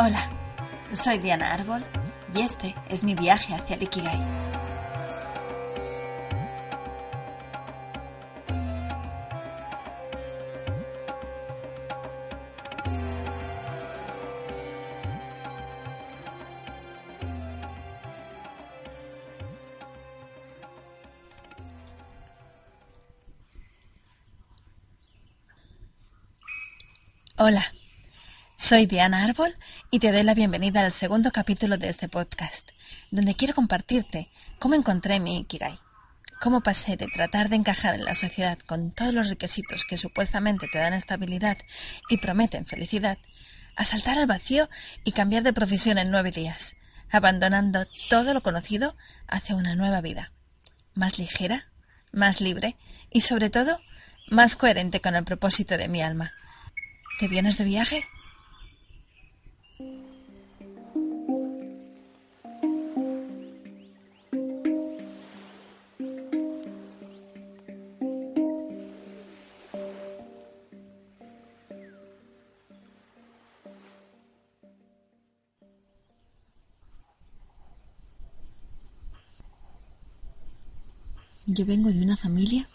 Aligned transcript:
Hola, 0.00 0.28
soy 0.92 1.18
Diana 1.18 1.54
Árbol 1.54 1.82
y 2.32 2.42
este 2.42 2.72
es 2.88 3.02
mi 3.02 3.16
viaje 3.16 3.52
hacia 3.52 3.74
el 3.74 3.82
Ikigai. 3.82 4.47
Soy 28.68 28.84
Diana 28.84 29.24
Árbol 29.24 29.56
y 29.90 29.98
te 29.98 30.12
doy 30.12 30.22
la 30.24 30.34
bienvenida 30.34 30.84
al 30.84 30.92
segundo 30.92 31.32
capítulo 31.32 31.78
de 31.78 31.88
este 31.88 32.06
podcast, 32.06 32.68
donde 33.10 33.34
quiero 33.34 33.54
compartirte 33.54 34.28
cómo 34.58 34.74
encontré 34.74 35.20
mi 35.20 35.38
Ikigai, 35.38 35.78
cómo 36.38 36.60
pasé 36.60 36.98
de 36.98 37.06
tratar 37.06 37.48
de 37.48 37.56
encajar 37.56 37.94
en 37.94 38.04
la 38.04 38.14
sociedad 38.14 38.58
con 38.58 38.90
todos 38.90 39.14
los 39.14 39.30
requisitos 39.30 39.86
que 39.88 39.96
supuestamente 39.96 40.68
te 40.70 40.76
dan 40.76 40.92
estabilidad 40.92 41.56
y 42.10 42.18
prometen 42.18 42.66
felicidad, 42.66 43.16
a 43.74 43.86
saltar 43.86 44.18
al 44.18 44.26
vacío 44.26 44.68
y 45.02 45.12
cambiar 45.12 45.44
de 45.44 45.54
profesión 45.54 45.96
en 45.96 46.10
nueve 46.10 46.30
días, 46.30 46.76
abandonando 47.10 47.86
todo 48.10 48.34
lo 48.34 48.42
conocido 48.42 48.98
hacia 49.28 49.56
una 49.56 49.76
nueva 49.76 50.02
vida, 50.02 50.30
más 50.92 51.18
ligera, 51.18 51.70
más 52.12 52.42
libre 52.42 52.76
y 53.10 53.22
sobre 53.22 53.48
todo 53.48 53.80
más 54.28 54.56
coherente 54.56 55.00
con 55.00 55.14
el 55.14 55.24
propósito 55.24 55.78
de 55.78 55.88
mi 55.88 56.02
alma 56.02 56.34
¿Te 57.18 57.26
vienes 57.26 57.58
de 57.58 57.64
viaje? 57.64 58.04
Yo 81.58 81.66
vengo 81.66 81.90
de 81.90 82.00
una 82.00 82.16
familia 82.16 82.68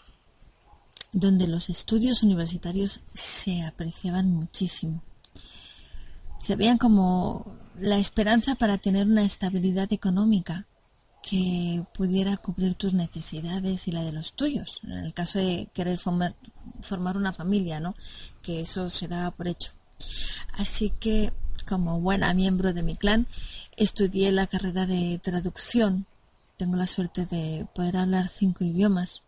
donde 1.10 1.46
los 1.46 1.70
estudios 1.70 2.22
universitarios 2.22 3.00
se 3.14 3.62
apreciaban 3.62 4.30
muchísimo. 4.30 5.02
Se 6.38 6.54
veían 6.54 6.76
como 6.76 7.56
la 7.80 7.96
esperanza 7.96 8.56
para 8.56 8.76
tener 8.76 9.06
una 9.06 9.24
estabilidad 9.24 9.90
económica 9.94 10.66
que 11.22 11.82
pudiera 11.94 12.36
cubrir 12.36 12.74
tus 12.74 12.92
necesidades 12.92 13.88
y 13.88 13.92
la 13.92 14.02
de 14.02 14.12
los 14.12 14.34
tuyos, 14.34 14.80
en 14.82 14.92
el 14.92 15.14
caso 15.14 15.38
de 15.38 15.70
querer 15.72 15.96
formar, 15.96 16.36
una 17.16 17.32
familia, 17.32 17.80
¿no? 17.80 17.94
Que 18.42 18.60
eso 18.60 18.90
se 18.90 19.08
daba 19.08 19.30
por 19.30 19.48
hecho. 19.48 19.72
Así 20.52 20.90
que, 20.90 21.32
como 21.66 22.02
buena 22.02 22.34
miembro 22.34 22.74
de 22.74 22.82
mi 22.82 22.96
clan, 22.96 23.28
estudié 23.78 24.30
la 24.30 24.46
carrera 24.46 24.84
de 24.84 25.18
traducción. 25.24 26.04
Tengo 26.56 26.76
la 26.76 26.86
suerte 26.86 27.26
de 27.26 27.66
poder 27.74 27.96
hablar 27.96 28.28
cinco 28.28 28.64
idiomas 28.64 29.22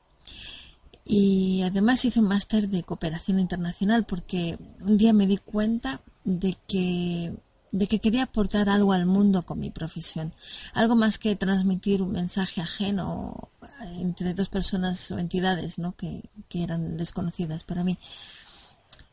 y 1.05 1.63
además 1.63 2.05
hice 2.05 2.21
un 2.21 2.29
máster 2.29 2.69
de 2.69 2.83
cooperación 2.83 3.39
internacional 3.39 4.05
porque 4.05 4.59
un 4.81 4.97
día 4.97 5.13
me 5.13 5.27
di 5.27 5.39
cuenta 5.39 6.01
de 6.25 6.57
que 6.67 7.35
de 7.73 7.87
que 7.89 7.99
quería 7.99 8.23
aportar 8.23 8.69
algo 8.71 8.93
al 8.93 9.07
mundo 9.07 9.43
con 9.43 9.59
mi 9.59 9.71
profesión, 9.71 10.33
algo 10.73 10.97
más 10.97 11.19
que 11.19 11.37
transmitir 11.37 12.01
un 12.01 12.13
mensaje 12.13 12.63
ajeno 12.63 13.51
entre 13.99 14.33
dos 14.33 14.49
personas 14.49 15.11
o 15.11 15.19
entidades 15.19 15.79
¿no? 15.79 15.93
que, 15.95 16.23
que 16.49 16.63
eran 16.63 16.97
desconocidas 16.97 17.65
para 17.65 17.85
mí, 17.85 17.99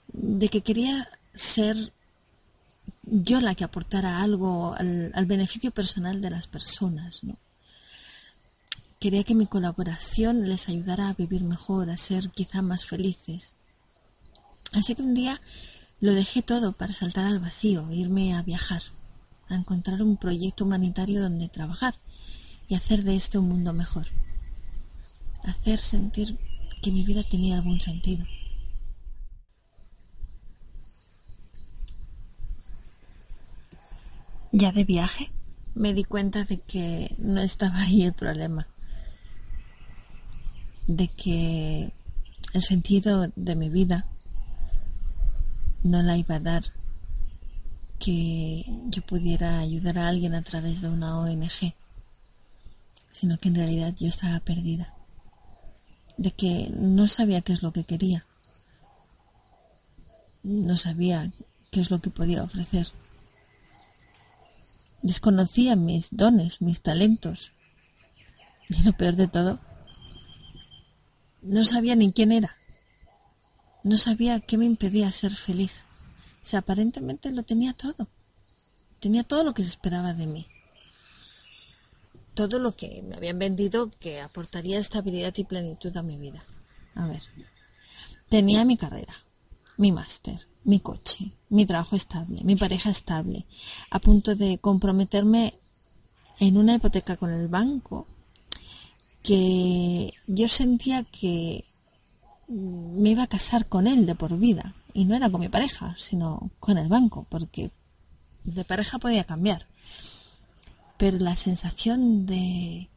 de 0.08 0.48
que 0.48 0.62
quería 0.62 1.10
ser 1.34 1.92
yo 3.04 3.42
la 3.42 3.56
que 3.56 3.64
aportara 3.64 4.22
algo 4.22 4.76
al, 4.76 5.26
beneficio 5.26 5.72
personal 5.72 6.22
de 6.22 6.30
las 6.30 6.48
personas. 6.48 7.22
Quería 9.04 9.26
que 9.26 9.36
mi 9.36 9.48
colaboración 9.48 10.48
les 10.48 10.70
ayudara 10.70 11.10
a 11.10 11.14
vivir 11.14 11.44
mejor, 11.44 11.90
a 11.90 11.98
ser 11.98 12.30
quizá 12.30 12.62
más 12.62 12.86
felices. 12.86 13.58
Así 14.72 14.96
que 14.96 15.02
un 15.02 15.14
día 15.14 15.42
lo 16.00 16.14
dejé 16.14 16.42
todo 16.42 16.72
para 16.72 16.94
saltar 16.94 17.26
al 17.26 17.40
vacío, 17.40 17.92
irme 17.92 18.34
a 18.34 18.42
viajar, 18.44 18.82
a 19.50 19.56
encontrar 19.56 20.02
un 20.02 20.16
proyecto 20.16 20.64
humanitario 20.64 21.22
donde 21.22 21.50
trabajar 21.50 21.96
y 22.70 22.76
hacer 22.76 23.04
de 23.04 23.18
este 23.18 23.38
un 23.38 23.50
mundo 23.50 23.74
mejor. 23.74 24.08
Hacer 25.44 25.80
sentir 25.80 26.40
que 26.82 26.94
mi 26.94 27.04
vida 27.04 27.24
tenía 27.30 27.58
algún 27.58 27.82
sentido. 27.82 28.26
Ya 34.54 34.72
de 34.72 34.86
viaje 34.86 35.30
me 35.76 35.94
di 35.94 36.06
cuenta 36.06 36.46
de 36.46 36.58
que 36.62 37.14
no 37.18 37.42
estaba 37.42 37.82
ahí 37.82 38.04
el 38.04 38.14
problema 38.14 38.70
de 40.88 41.08
que 41.08 41.92
el 42.54 42.62
sentido 42.62 43.32
de 43.36 43.56
mi 43.56 43.70
vida 43.70 44.06
no 45.84 46.02
la 46.02 46.18
iba 46.18 46.36
a 46.36 46.40
dar 46.40 46.64
que 48.00 48.66
yo 48.88 49.02
pudiera 49.02 49.60
ayudar 49.60 49.98
a 49.98 50.10
alguien 50.10 50.36
a 50.36 50.42
través 50.42 50.82
de 50.82 50.90
una 50.90 51.18
ONG, 51.18 51.74
sino 53.12 53.38
que 53.38 53.48
en 53.48 53.56
realidad 53.56 53.94
yo 53.98 54.08
estaba 54.08 54.40
perdida, 54.40 54.94
de 56.18 56.32
que 56.32 56.70
no 56.76 57.08
sabía 57.08 57.42
qué 57.42 57.54
es 57.54 57.64
lo 57.64 57.72
que 57.72 57.86
quería, 57.86 58.26
no 60.44 60.76
sabía 60.76 61.32
qué 61.72 61.80
es 61.80 61.92
lo 61.92 62.02
que 62.02 62.10
podía 62.10 62.44
ofrecer, 62.44 62.90
desconocía 65.02 65.76
mis 65.78 66.10
dones, 66.12 66.62
mis 66.62 66.82
talentos, 66.82 67.52
y 68.70 68.84
lo 68.84 68.94
peor 68.94 69.16
de 69.16 69.28
todo 69.28 69.60
no 71.44 71.66
sabía 71.66 71.96
ni 71.96 72.12
quién 72.12 72.32
era. 72.32 72.56
No 73.84 73.98
sabía 73.98 74.40
qué 74.40 74.58
me 74.58 74.66
impedía 74.66 75.12
ser 75.12 75.36
feliz. 75.36 75.84
O 76.42 76.46
sea, 76.46 76.60
aparentemente 76.60 77.32
lo 77.32 77.44
tenía 77.44 77.74
todo. 77.74 78.08
Tenía 79.00 79.24
todo 79.24 79.44
lo 79.44 79.54
que 79.54 79.64
se 79.64 79.70
esperaba 79.70 80.14
de 80.14 80.28
mí. 80.28 80.48
Todo 82.34 82.60
lo 82.60 82.76
que 82.76 83.04
me 83.04 83.16
habían 83.16 83.38
vendido 83.38 83.92
que 84.00 84.22
aportaría 84.22 84.80
estabilidad 84.80 85.34
y 85.38 85.44
plenitud 85.44 85.96
a 85.96 86.02
mi 86.02 86.18
vida. 86.18 86.44
A 86.96 87.08
ver. 87.08 87.22
Tenía 88.30 88.66
mi 88.66 88.78
carrera, 88.78 89.14
mi 89.78 89.92
máster, 89.92 90.48
mi 90.64 90.80
coche, 90.80 91.34
mi 91.50 91.66
trabajo 91.66 91.96
estable, 91.96 92.44
mi 92.44 92.56
pareja 92.56 92.90
estable, 92.90 93.46
a 93.92 94.00
punto 94.00 94.36
de 94.36 94.58
comprometerme 94.58 95.60
en 96.40 96.58
una 96.58 96.76
hipoteca 96.76 97.18
con 97.18 97.30
el 97.30 97.48
banco 97.48 98.08
que 99.24 100.14
yo 100.28 100.48
sentía 100.48 101.04
que 101.06 101.66
me 102.48 103.10
iba 103.10 103.24
a 103.24 103.28
casar 103.28 103.68
con 103.68 103.88
él 103.88 104.06
de 104.06 104.16
por 104.16 104.38
vida. 104.38 104.76
Y 104.94 105.06
no 105.06 105.16
era 105.16 105.30
con 105.30 105.42
mi 105.42 105.50
pareja, 105.50 105.96
sino 105.98 106.52
con 106.60 106.78
el 106.78 106.88
banco, 106.88 107.26
porque 107.30 107.72
de 108.44 108.64
pareja 108.64 109.00
podía 109.00 109.24
cambiar. 109.24 109.66
Pero 110.98 111.18
la 111.18 111.36
sensación 111.36 112.26
de 112.28 112.90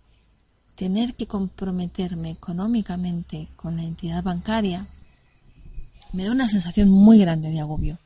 tener 0.74 1.14
que 1.14 1.26
comprometerme 1.26 2.30
económicamente 2.30 3.48
con 3.56 3.76
la 3.76 3.84
entidad 3.84 4.22
bancaria 4.22 4.86
me 6.12 6.24
da 6.24 6.32
una 6.32 6.48
sensación 6.48 6.90
muy 6.90 7.18
grande 7.18 7.50
de 7.50 7.60
agobio. 7.60 7.98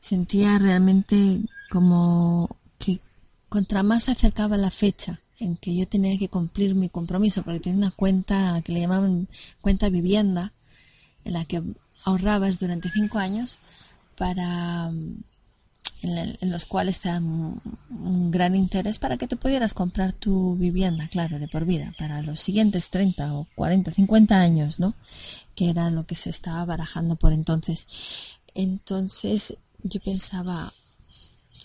Sentía 0.00 0.58
realmente 0.58 1.40
como 1.70 2.56
que 2.78 3.00
contra 3.48 3.82
más 3.82 4.04
se 4.04 4.12
acercaba 4.12 4.56
la 4.56 4.70
fecha 4.70 5.20
en 5.38 5.56
que 5.56 5.74
yo 5.74 5.86
tenía 5.86 6.18
que 6.18 6.28
cumplir 6.28 6.74
mi 6.74 6.88
compromiso, 6.88 7.42
porque 7.42 7.60
tenía 7.60 7.78
una 7.78 7.90
cuenta 7.90 8.60
que 8.64 8.72
le 8.72 8.80
llamaban 8.80 9.28
cuenta 9.60 9.88
vivienda, 9.88 10.52
en 11.24 11.32
la 11.34 11.44
que 11.44 11.62
ahorrabas 12.04 12.58
durante 12.58 12.90
cinco 12.90 13.18
años 13.18 13.58
para 14.16 14.90
en, 16.02 16.50
los 16.50 16.64
cuales 16.64 17.00
te 17.00 17.08
dan 17.08 17.24
un, 17.90 18.30
gran 18.30 18.54
interés 18.54 18.98
para 18.98 19.16
que 19.16 19.26
te 19.26 19.36
pudieras 19.36 19.74
comprar 19.74 20.12
tu 20.12 20.56
vivienda, 20.56 21.08
claro, 21.08 21.38
de 21.38 21.48
por 21.48 21.64
vida, 21.64 21.92
para 21.98 22.22
los 22.22 22.40
siguientes 22.40 22.90
30 22.90 23.34
o 23.34 23.46
40, 23.56 23.90
50 23.90 24.38
años, 24.38 24.78
¿no? 24.78 24.94
Que 25.54 25.70
era 25.70 25.90
lo 25.90 26.06
que 26.06 26.14
se 26.14 26.30
estaba 26.30 26.64
barajando 26.64 27.16
por 27.16 27.32
entonces. 27.32 27.86
Entonces 28.54 29.56
yo 29.82 30.00
pensaba, 30.00 30.72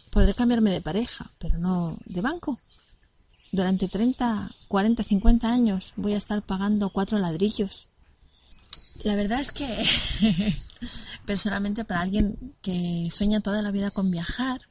podré 0.10 0.34
cambiarme 0.34 0.72
de 0.72 0.82
pareja, 0.82 1.32
pero 1.40 1.58
no 1.58 1.98
de 2.06 2.22
banco 2.22 2.60
durante 3.54 3.88
30, 3.88 4.50
40, 4.68 5.04
50 5.04 5.48
años 5.48 5.94
voy 5.96 6.14
a 6.14 6.18
estar 6.18 6.42
pagando 6.42 6.90
cuatro 6.90 7.20
ladrillos. 7.20 7.88
La 9.04 9.16
verdad 9.16 9.40
es 9.40 9.52
que 9.52 9.86
personalmente 11.26 11.86
para 11.86 12.02
alguien 12.02 12.56
que 12.64 13.08
sueña 13.12 13.42
toda 13.42 13.62
la 13.62 13.70
vida 13.70 13.92
con 13.92 14.10
viajar, 14.10 14.62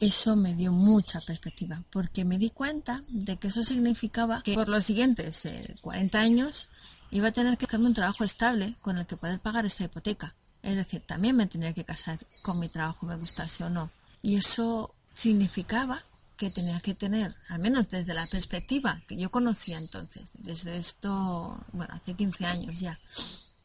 eso 0.00 0.34
me 0.34 0.56
dio 0.56 0.72
mucha 0.72 1.20
perspectiva, 1.20 1.84
porque 1.90 2.24
me 2.24 2.38
di 2.38 2.50
cuenta 2.50 3.04
de 3.08 3.36
que 3.36 3.48
eso 3.48 3.62
significaba 3.62 4.42
que 4.42 4.54
por 4.54 4.68
los 4.68 4.84
siguientes 4.84 5.48
40 5.80 6.18
eh, 6.18 6.20
años 6.20 6.68
iba 7.12 7.28
a 7.28 7.32
tener 7.32 7.56
que 7.56 7.66
buscarme 7.66 7.86
un 7.86 7.94
trabajo 7.94 8.24
estable 8.24 8.74
con 8.82 8.98
el 8.98 9.06
que 9.06 9.16
poder 9.16 9.38
pagar 9.38 9.64
esa 9.64 9.84
hipoteca. 9.84 10.34
Es 10.60 10.74
decir, 10.74 11.02
también 11.06 11.36
me 11.36 11.46
tenía 11.46 11.72
que 11.72 11.84
casar 11.84 12.18
con 12.42 12.58
mi 12.58 12.68
trabajo, 12.68 13.06
me 13.06 13.14
gustase 13.14 13.62
o 13.62 13.70
no. 13.70 13.90
Y 14.22 14.34
eso 14.34 14.92
significaba 15.14 16.02
que 16.36 16.50
tenía 16.50 16.80
que 16.80 16.94
tener, 16.94 17.34
al 17.48 17.58
menos 17.58 17.88
desde 17.88 18.14
la 18.14 18.26
perspectiva 18.26 19.02
que 19.08 19.16
yo 19.16 19.30
conocía 19.30 19.78
entonces, 19.78 20.28
desde 20.34 20.76
esto, 20.76 21.58
bueno, 21.72 21.94
hace 21.94 22.14
15 22.14 22.44
años 22.46 22.78
ya. 22.78 22.98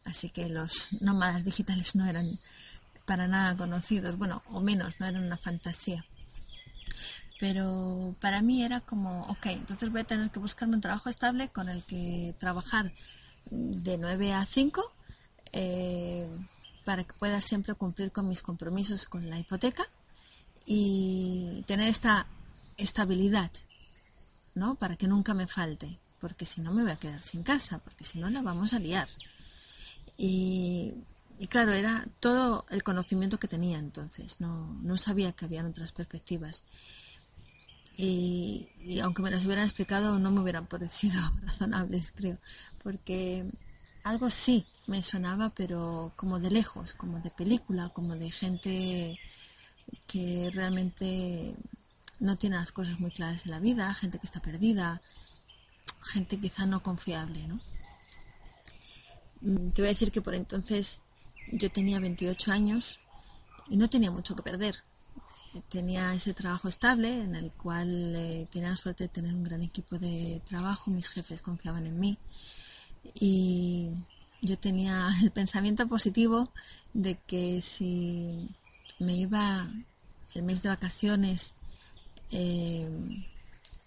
Así 0.06 0.30
que 0.30 0.50
los 0.50 0.94
nómadas 1.02 1.44
digitales 1.44 1.96
no 1.96 2.08
eran 2.08 2.40
para 3.06 3.28
nada 3.28 3.56
conocidos, 3.58 4.18
bueno, 4.18 4.42
o 4.52 4.62
menos, 4.62 5.00
no 5.00 5.08
eran 5.08 5.24
una 5.24 5.38
fantasía 5.38 6.06
pero 7.42 8.14
para 8.22 8.44
mí 8.44 8.64
era 8.64 8.82
como, 8.82 9.24
ok, 9.24 9.48
entonces 9.48 9.90
voy 9.90 10.02
a 10.02 10.04
tener 10.04 10.30
que 10.30 10.38
buscarme 10.38 10.76
un 10.76 10.82
trabajo 10.82 11.10
estable 11.10 11.50
con 11.50 11.70
el 11.70 11.82
que 11.84 12.36
trabajar 12.38 12.94
de 13.50 13.98
9 13.98 14.34
a 14.34 14.46
5 14.46 14.94
eh, 15.52 16.28
para 16.86 17.04
que 17.04 17.14
pueda 17.14 17.42
siempre 17.42 17.74
cumplir 17.74 18.12
con 18.12 18.30
mis 18.30 18.44
compromisos 18.44 19.08
con 19.08 19.28
la 19.28 19.40
hipoteca 19.40 19.88
y 20.68 21.64
tener 21.66 21.90
esta 21.90 22.28
estabilidad, 22.82 23.52
¿no? 24.56 24.76
Para 24.76 24.96
que 24.96 25.08
nunca 25.08 25.34
me 25.34 25.48
falte, 25.48 26.00
porque 26.20 26.46
si 26.46 26.62
no 26.62 26.74
me 26.74 26.84
voy 26.84 26.92
a 26.92 26.98
quedar 26.98 27.22
sin 27.22 27.44
casa, 27.44 27.80
porque 27.80 28.04
si 28.04 28.20
no 28.20 28.30
la 28.30 28.42
vamos 28.42 28.74
a 28.74 28.80
liar. 28.80 29.08
Y, 30.18 30.94
y 31.40 31.48
claro, 31.48 31.74
era 31.74 32.08
todo 32.20 32.66
el 32.70 32.84
conocimiento 32.84 33.40
que 33.40 33.48
tenía 33.48 33.80
entonces, 33.80 34.40
no, 34.40 34.74
no 34.82 34.98
sabía 34.98 35.32
que 35.32 35.46
habían 35.46 35.66
otras 35.68 35.92
perspectivas 35.92 36.64
y, 37.98 39.00
aunque 39.04 39.22
me 39.22 39.32
las 39.32 39.46
hubieran 39.46 39.66
explicado 39.66 40.18
no 40.18 40.32
me 40.32 40.42
hubieran 40.42 40.66
parecido 40.66 41.22
razonables, 41.44 42.12
creo, 42.16 42.38
porque 42.84 43.46
algo 44.04 44.30
sí 44.30 44.66
me 44.88 45.02
sonaba, 45.02 45.52
pero 45.52 46.12
como 46.16 46.40
de 46.40 46.52
lejos, 46.52 46.96
como 46.96 47.20
de 47.20 47.30
película, 47.30 47.90
como 47.90 48.16
de 48.16 48.32
gente 48.32 49.20
que 50.08 50.50
realmente 50.54 51.56
no 52.22 52.38
tiene 52.38 52.56
las 52.56 52.72
cosas 52.72 53.02
muy 53.02 53.12
claras 53.12 53.46
en 53.46 53.52
la 53.52 53.60
vida, 53.60 53.94
gente 53.94 54.18
que 54.18 54.28
está 54.28 54.40
perdida, 54.40 55.02
gente 56.02 56.40
quizá 56.40 56.66
no 56.66 56.82
confiable, 56.82 57.46
¿no? 57.48 57.60
Mm, 59.42 59.72
te 59.72 59.82
voy 59.82 59.88
a 59.88 59.96
decir 59.96 60.14
que 60.14 60.22
por 60.22 60.36
entonces 60.36 61.02
yo 61.52 61.70
tenía 61.70 62.00
28 62.00 62.52
años 62.54 63.00
y 63.68 63.76
no 63.76 63.90
tenía 63.90 64.12
mucho 64.12 64.36
que 64.36 64.44
perder 64.44 64.84
tenía 65.70 66.14
ese 66.14 66.34
trabajo 66.34 66.70
estable 66.70 67.24
en 67.24 67.36
el 67.36 67.52
cual 67.52 68.16
eh, 68.16 68.48
tenía 68.52 68.70
la 68.70 68.76
suerte 68.76 69.06
de 69.06 69.10
tener 69.10 69.34
un 69.34 69.44
gran 69.44 69.62
equipo 69.62 69.98
de 69.98 70.42
trabajo, 70.48 70.92
mis 70.92 71.10
jefes 71.10 71.42
confiaban 71.42 71.86
en 71.88 72.00
mí 72.00 72.18
y 73.14 73.90
yo 74.42 74.58
tenía 74.58 75.10
el 75.22 75.32
pensamiento 75.32 75.88
positivo 75.88 76.52
de 76.94 77.18
que 77.28 77.62
si 77.62 78.50
me 79.00 79.16
iba 79.16 79.70
el 80.34 80.44
mes 80.44 80.62
de 80.62 80.70
vacaciones 80.70 81.54
eh, 82.32 82.90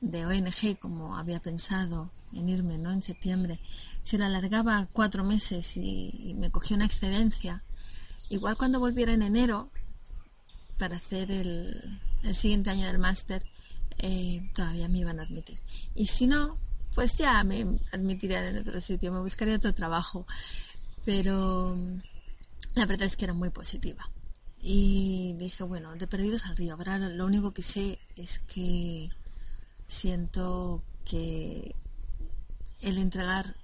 de 0.00 0.26
ONG 0.26 0.79
como 0.79 1.17
había 1.17 1.41
pensado 1.41 2.11
en 2.32 2.49
irme 2.49 2.79
¿no? 2.79 2.93
en 2.93 3.02
septiembre, 3.02 3.61
si 4.02 4.19
lo 4.19 4.25
alargaba 4.25 4.88
cuatro 4.93 5.25
meses 5.25 5.76
y, 5.76 6.35
me 6.37 6.50
cogía 6.50 6.76
una 6.76 6.87
excedencia, 6.87 7.62
igual 8.29 8.56
cuando 8.56 8.81
volviera 8.81 9.12
en 9.12 9.23
enero 9.23 9.70
para 10.79 10.96
hacer 10.96 11.31
el, 11.31 12.00
siguiente 12.32 12.70
año 12.70 12.87
del 12.87 12.99
máster, 12.99 13.44
eh, 13.99 14.43
todavía 14.55 14.88
me 14.88 14.99
iban 14.99 15.20
a 15.20 15.23
admitir. 15.23 15.58
Y 15.94 16.06
si 16.06 16.26
no, 16.26 16.58
pues 16.94 17.17
ya 17.19 17.44
me 17.44 17.79
admitirían 17.93 18.44
en 18.44 18.58
otro 18.58 18.81
sitio, 18.81 19.12
me 19.12 19.20
buscaría 19.20 19.56
otro 19.56 19.75
trabajo. 19.75 20.26
Pero 21.05 21.76
la 22.75 22.87
verdad 22.87 23.06
es 23.06 23.17
que 23.17 23.26
era 23.26 23.35
muy 23.35 23.50
positiva. 23.50 24.08
Y 24.66 25.34
dije, 25.34 25.62
bueno, 25.62 25.94
de 25.94 26.06
perdidos 26.06 26.46
al 26.46 26.56
río. 26.56 26.72
Ahora 26.72 26.99
lo 26.99 27.26
único 27.26 27.52
que 27.52 27.61
sé 27.61 27.99
es 28.16 28.38
que 28.38 29.11
siento 29.87 30.82
que 31.05 31.75
el 32.81 32.96
entregar 32.96 33.56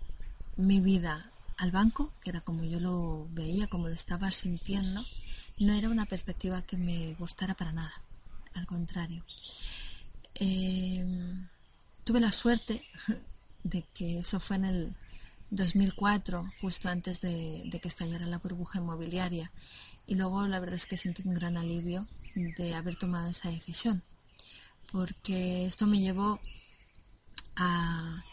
mi 0.56 0.78
vida 0.80 1.30
al 1.56 1.70
banco, 1.70 2.12
que 2.22 2.28
era 2.28 2.42
como 2.42 2.64
yo 2.64 2.80
lo 2.80 3.26
veía, 3.30 3.66
como 3.66 3.88
lo 3.88 3.94
estaba 3.94 4.30
sintiendo, 4.30 5.06
no 5.58 5.72
era 5.72 5.88
una 5.88 6.04
perspectiva 6.04 6.60
que 6.62 6.76
me 6.76 7.14
gustara 7.14 7.54
para 7.54 7.72
nada, 7.72 7.94
al 8.52 8.66
contrario. 8.66 9.24
Eh, 10.34 11.02
tuve 12.04 12.20
la 12.20 12.30
suerte 12.30 12.84
de 13.64 13.84
que 13.94 14.18
eso 14.18 14.38
fue 14.38 14.56
en 14.56 14.64
el 14.66 14.94
2004, 15.50 16.48
justo 16.60 16.88
antes 16.88 17.20
de, 17.20 17.68
que 17.82 17.88
estallara 17.88 18.26
la 18.26 18.38
burbuja 18.38 18.78
inmobiliaria, 18.78 19.50
y 20.10 20.16
luego 20.16 20.44
la 20.48 20.58
verdad 20.58 20.74
es 20.74 20.86
que 20.86 20.96
sentí 20.96 21.22
un 21.24 21.34
gran 21.34 21.56
alivio 21.56 22.04
de 22.34 22.74
haber 22.74 22.96
tomado 22.96 23.30
esa 23.30 23.48
decisión, 23.48 24.02
porque 24.90 25.66
esto 25.66 25.86
me 25.86 26.00
llevó 26.00 26.40
a, 27.54 28.24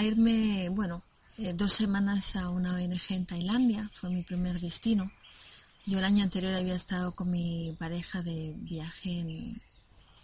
irme, 0.00 0.68
bueno, 0.68 1.02
eh, 1.36 1.52
dos 1.52 1.72
semanas 1.72 2.36
a 2.36 2.48
una 2.48 2.76
ONG 2.76 3.00
en 3.08 3.26
Tailandia, 3.26 3.90
fue 3.92 4.08
mi 4.08 4.22
primer 4.22 4.60
destino, 4.60 5.10
yo 5.84 5.98
el 5.98 6.04
año 6.04 6.22
anterior 6.22 6.54
había 6.54 6.76
estado 6.76 7.12
con 7.16 7.32
mi 7.32 7.74
pareja 7.76 8.22
de 8.22 8.54
viaje 8.58 9.18
en, 9.18 9.60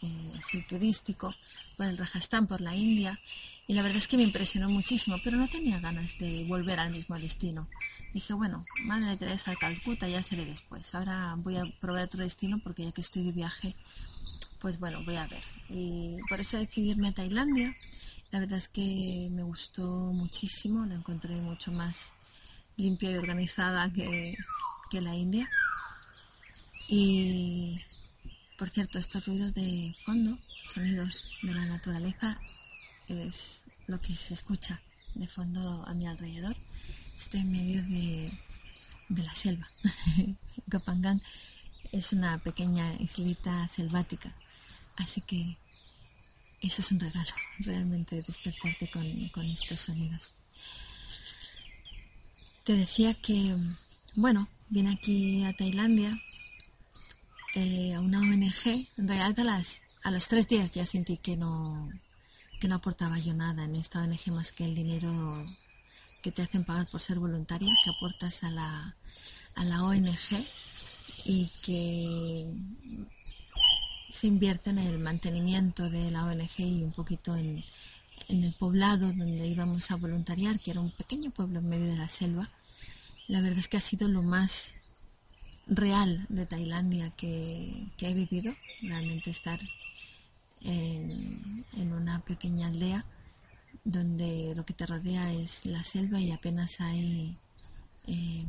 eh, 0.03 0.33
así 0.39 0.63
turístico 0.63 1.35
por 1.77 1.87
el 1.87 1.97
Rajasthan, 1.97 2.47
por 2.47 2.61
la 2.61 2.75
India, 2.75 3.21
y 3.67 3.75
la 3.75 3.83
verdad 3.83 3.99
es 3.99 4.09
que 4.09 4.17
me 4.17 4.23
impresionó 4.23 4.69
muchísimo, 4.69 5.17
pero 5.25 5.37
no 5.37 5.49
tenía 5.49 5.81
ganas 5.81 6.17
de 6.19 6.45
volver 6.45 6.79
al 6.79 6.93
mismo 6.93 7.19
destino. 7.19 7.69
Dije, 8.15 8.33
bueno, 8.33 8.65
Madre 8.85 9.17
Teresa 9.17 9.51
de 9.51 9.57
Calcuta 9.57 10.09
ya 10.09 10.23
seré 10.23 10.45
después. 10.45 10.95
Ahora 10.95 11.35
voy 11.37 11.57
a 11.57 11.65
probar 11.81 12.05
otro 12.05 12.23
destino 12.23 12.61
porque 12.63 12.85
ya 12.85 12.93
que 12.93 13.01
estoy 13.01 13.25
de 13.25 13.33
viaje, 13.33 13.75
pues 14.61 14.79
bueno, 14.79 15.05
voy 15.05 15.17
a 15.17 15.27
ver. 15.27 15.43
Y 15.69 16.17
por 16.29 16.41
eso 16.41 16.57
decidí 16.59 16.91
irme 16.91 17.09
a 17.09 17.13
Tailandia. 17.13 17.77
La 18.31 18.41
verdad 18.41 18.59
es 18.59 18.69
que 18.69 19.29
me 19.31 19.43
gustó 19.43 19.87
muchísimo, 19.87 20.87
la 20.87 20.95
encontré 20.95 21.35
mucho 21.37 21.73
más 21.73 22.13
limpia 22.77 23.11
y 23.11 23.17
organizada 23.17 23.93
que, 23.93 24.37
que 24.91 25.01
la 25.01 25.15
India. 25.15 25.49
Y, 26.89 27.81
por 28.57 28.71
cierto, 28.71 28.99
estos 28.99 29.27
ruidos 29.27 29.53
de 29.55 29.95
fondo, 30.05 30.39
sonidos 30.65 31.25
de 31.43 31.55
la 31.55 31.67
naturaleza, 31.67 32.41
es 33.09 33.63
lo 33.87 34.01
que 34.01 34.15
se 34.15 34.35
escucha 34.35 34.81
de 35.15 35.27
fondo 35.27 35.85
a 35.87 35.93
mi 35.95 36.07
alrededor. 36.07 36.57
Estoy 37.17 37.41
en 37.41 37.53
medio 37.53 37.83
de, 37.83 38.33
de 39.09 39.23
la 39.23 39.35
selva. 39.35 39.69
Gopangan 40.67 41.23
es 41.93 42.13
una 42.13 42.39
pequeña 42.39 42.95
islita 42.95 43.69
selvática, 43.69 44.35
así 44.97 45.21
que 45.21 45.57
eso 46.63 46.81
es 46.81 46.91
un 46.91 47.01
regalo, 47.01 47.31
realmente 47.59 48.17
despertarte 48.17 48.91
con, 48.91 49.29
con 49.29 49.47
estos 49.47 49.81
sonidos. 49.81 50.35
Te 52.65 52.75
decía 52.75 53.15
que, 53.15 53.55
bueno, 54.15 54.49
vine 54.71 54.95
aquí 54.95 55.45
a 55.45 55.53
Tailandia 55.53 56.21
eh, 57.57 57.95
a 57.95 58.01
una 58.01 58.21
ONG. 58.21 58.87
En 58.97 59.09
realidad 59.09 59.41
a, 59.41 59.45
las, 59.45 59.83
a 60.03 60.11
los 60.11 60.29
tres 60.29 60.47
días 60.47 60.73
ya 60.73 60.87
sentí 60.87 61.17
que 61.17 61.37
no, 61.37 61.91
que 62.61 62.69
no 62.69 62.77
aportaba 62.77 63.19
yo 63.19 63.35
nada 63.35 63.65
en 63.65 63.75
esta 63.75 64.01
ONG 64.03 64.31
más 64.33 64.53
que 64.53 64.65
el 64.65 64.75
dinero 64.75 65.45
que 66.23 66.31
te 66.33 66.43
hacen 66.43 66.65
pagar 66.65 66.87
por 66.87 67.01
ser 67.01 67.19
voluntaria, 67.19 67.73
que 67.85 67.91
aportas 67.91 68.45
a 68.45 68.51
la, 68.51 68.97
a 69.55 69.65
la 69.65 69.83
ONG 69.83 70.47
y 71.25 71.51
que 71.63 72.47
se 74.11 74.27
invierte 74.27 74.71
en 74.71 74.79
el 74.79 74.99
mantenimiento 74.99 75.91
de 75.91 76.11
la 76.11 76.25
ONG 76.25 76.61
y 76.61 76.83
un 76.83 76.93
poquito 76.93 77.37
en, 77.37 77.65
en 78.29 78.45
el 78.45 78.53
poblado 78.53 79.13
donde 79.13 79.47
íbamos 79.47 79.91
a 79.91 79.97
voluntariar, 79.97 80.61
que 80.61 80.71
era 80.71 80.81
un 80.81 80.91
pequeño 80.91 81.31
pueblo 81.31 81.59
en 81.59 81.69
medio 81.69 81.87
de 81.87 81.97
la 81.97 82.09
selva 82.09 82.51
la 83.29 83.41
verdad 83.41 83.59
es 83.59 83.69
que 83.69 83.77
ha 83.77 83.81
sido 83.81 84.09
lo 84.09 84.23
más 84.23 84.76
real 85.67 86.27
de 86.29 86.47
Tailandia 86.47 87.11
que, 87.11 87.89
he 87.99 88.15
vivido, 88.15 88.55
realmente 88.83 89.31
estar 89.31 89.59
en, 90.63 91.65
una 91.77 92.21
pequeña 92.21 92.69
aldea 92.69 93.05
donde 93.85 94.53
lo 94.55 94.65
que 94.65 94.75
te 94.75 94.87
rodea 94.87 95.33
es 95.33 95.67
la 95.67 95.83
selva 95.83 96.21
y 96.21 96.33
apenas 96.33 96.81
hay 96.81 97.37
eh, 98.07 98.45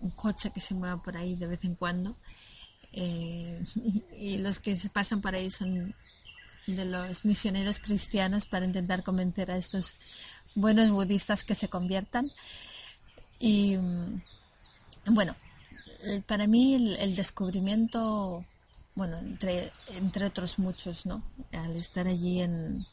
un 0.00 0.10
coche 0.10 0.50
que 0.50 0.60
se 0.60 0.74
mueva 0.74 1.02
por 1.02 1.16
ahí 1.16 1.34
de 1.34 1.46
vez 1.46 1.64
en 1.64 1.74
cuando. 1.74 2.16
Eh, 2.92 3.62
y, 4.18 4.38
los 4.38 4.60
que 4.60 4.76
se 4.76 4.90
pasan 4.90 5.20
por 5.20 5.34
ahí 5.34 5.50
son 5.50 5.94
de 6.66 6.84
los 6.84 7.24
misioneros 7.24 7.80
cristianos 7.80 8.46
para 8.46 8.66
intentar 8.66 9.02
convencer 9.02 9.50
a 9.50 9.56
estos 9.56 9.96
buenos 10.54 10.90
budistas 10.90 11.44
que 11.44 11.54
se 11.54 11.68
conviertan. 11.68 12.30
Y 13.38 13.76
mm, 13.76 14.20
bueno, 15.06 15.34
para 16.26 16.46
mí 16.46 16.96
el, 16.98 17.16
descubrimiento 17.16 18.44
bueno, 18.94 19.18
entre, 19.18 19.72
entre 19.88 20.26
otros 20.26 20.58
muchos, 20.58 21.06
¿no? 21.06 21.22
Al 21.52 21.76
estar 21.76 22.06
allí 22.06 22.40
en, 22.40 22.86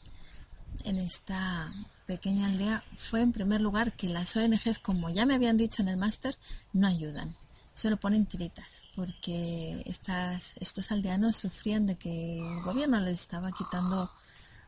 en 0.84 0.98
esta 0.98 1.72
pequeña 2.06 2.46
aldea 2.46 2.84
fue 2.96 3.20
en 3.20 3.32
primer 3.32 3.60
lugar 3.60 3.92
que 3.92 4.08
las 4.08 4.36
ONGs, 4.36 4.78
como 4.78 5.10
ya 5.10 5.26
me 5.26 5.34
habían 5.34 5.56
dicho 5.56 5.82
en 5.82 5.88
el 5.88 5.96
máster, 5.96 6.36
no 6.72 6.86
ayudan, 6.86 7.34
solo 7.74 7.96
ponen 7.96 8.26
tiritas, 8.26 8.84
porque 8.94 9.82
estas, 9.84 10.54
estos 10.60 10.90
aldeanos 10.92 11.36
sufrían 11.36 11.86
de 11.86 11.96
que 11.96 12.38
el 12.38 12.62
gobierno 12.62 13.00
les 13.00 13.20
estaba 13.20 13.50
quitando 13.52 14.10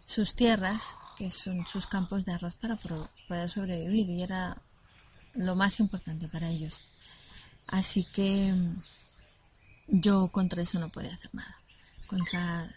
sus 0.06 0.34
tierras, 0.34 0.82
que 1.16 1.30
son 1.30 1.66
sus 1.66 1.86
campos 1.86 2.24
de 2.24 2.32
arroz 2.32 2.56
para 2.56 2.76
poder 2.76 3.50
sobrevivir 3.50 4.08
y 4.10 4.22
era 4.22 4.56
lo 5.34 5.54
más 5.54 5.80
importante 5.80 6.28
para 6.28 6.48
ellos. 6.48 6.82
Así 7.68 8.04
que 8.04 8.54
yo 9.86 10.28
contra 10.28 10.62
eso 10.62 10.78
no 10.78 10.88
podía 10.88 11.14
hacer 11.14 11.30
nada, 11.34 11.56
contra 12.06 12.74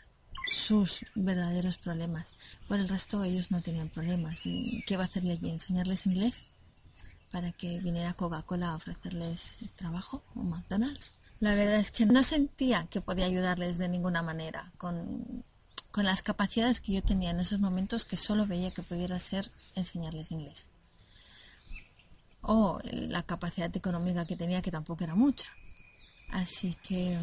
sus 0.48 1.05
verdaderos 1.15 1.77
problemas. 1.77 2.27
Por 2.67 2.79
el 2.79 2.89
resto 2.89 3.24
ellos 3.24 3.51
no 3.51 3.62
tenían 3.62 3.89
problemas. 3.89 4.45
¿Y 4.45 4.83
qué 4.86 4.98
va 4.98 5.03
a 5.03 5.05
hacer 5.07 5.24
yo 5.24 5.31
allí? 5.31 5.50
¿Enseñarles 5.50 6.05
inglés? 6.05 6.43
Para 7.31 7.51
que 7.51 7.79
viniera 7.79 8.13
Coca-Cola 8.13 8.69
a 8.69 8.75
ofrecerles 8.75 9.57
trabajo 9.75 10.24
o 10.36 10.41
McDonald's. 10.41 11.15
La 11.39 11.55
verdad 11.55 11.75
es 11.75 11.91
que 11.91 12.05
no 12.05 12.21
sentía 12.21 12.88
que 12.88 13.01
podía 13.01 13.25
ayudarles 13.25 13.77
de 13.77 13.88
ninguna 13.88 14.21
manera 14.21 14.71
con, 14.77 15.43
con 15.91 16.05
las 16.05 16.21
capacidades 16.21 16.81
que 16.81 16.93
yo 16.93 17.01
tenía 17.01 17.31
en 17.31 17.39
esos 17.39 17.60
momentos 17.60 18.05
que 18.05 18.17
solo 18.17 18.45
veía 18.45 18.71
que 18.71 18.83
pudiera 18.83 19.17
ser 19.19 19.51
enseñarles 19.74 20.31
inglés. 20.31 20.67
O 22.41 22.79
la 22.83 23.24
capacidad 23.24 23.75
económica 23.75 24.25
que 24.25 24.36
tenía 24.36 24.62
que 24.62 24.71
tampoco 24.71 25.03
era 25.03 25.15
mucha. 25.15 25.48
Así 26.29 26.75
que, 26.81 27.19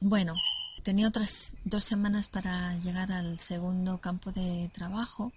bueno, 0.00 0.34
tenía 0.82 1.08
otras 1.08 1.54
dos 1.64 1.84
semanas 1.84 2.28
para 2.28 2.76
llegar 2.78 3.12
al 3.12 3.38
segundo 3.38 3.98
campo 3.98 4.32
de 4.32 4.70
trabajo 4.72 5.32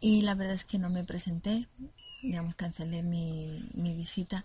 y 0.00 0.22
la 0.22 0.34
verdad 0.34 0.54
es 0.54 0.64
que 0.64 0.78
no 0.78 0.88
me 0.88 1.04
presenté, 1.04 1.68
digamos, 2.22 2.54
cancelé 2.54 3.02
mi, 3.02 3.68
mi 3.74 3.94
visita 3.94 4.44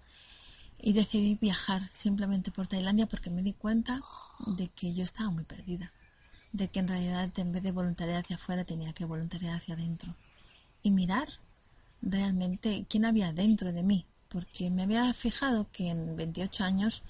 y 0.79 0.93
decidí 0.93 1.35
viajar 1.35 1.87
simplemente 1.91 2.51
por 2.51 2.67
Tailandia 2.67 3.05
porque 3.05 3.29
me 3.29 3.43
di 3.43 3.53
cuenta 3.53 4.01
de 4.47 4.69
que 4.69 4.93
yo 4.93 5.03
estaba 5.03 5.29
muy 5.29 5.43
perdida, 5.43 5.91
de 6.51 6.67
que 6.67 6.79
en 6.79 6.87
realidad 6.87 7.29
en 7.37 7.51
vez 7.51 7.63
de 7.63 7.71
voluntariar 7.71 8.21
hacia 8.21 8.35
afuera 8.35 8.65
tenía 8.65 8.93
que 8.93 9.05
voluntariar 9.05 9.55
hacia 9.55 9.75
adentro 9.75 10.15
y 10.81 10.91
mirar 10.91 11.27
realmente 12.01 12.85
quién 12.89 13.05
había 13.05 13.33
dentro 13.33 13.71
de 13.73 13.83
mí, 13.83 14.05
porque 14.29 14.69
me 14.69 14.83
había 14.83 15.13
fijado 15.13 15.67
que 15.71 15.89
en 15.89 16.15
28 16.15 16.63
años 16.63 17.03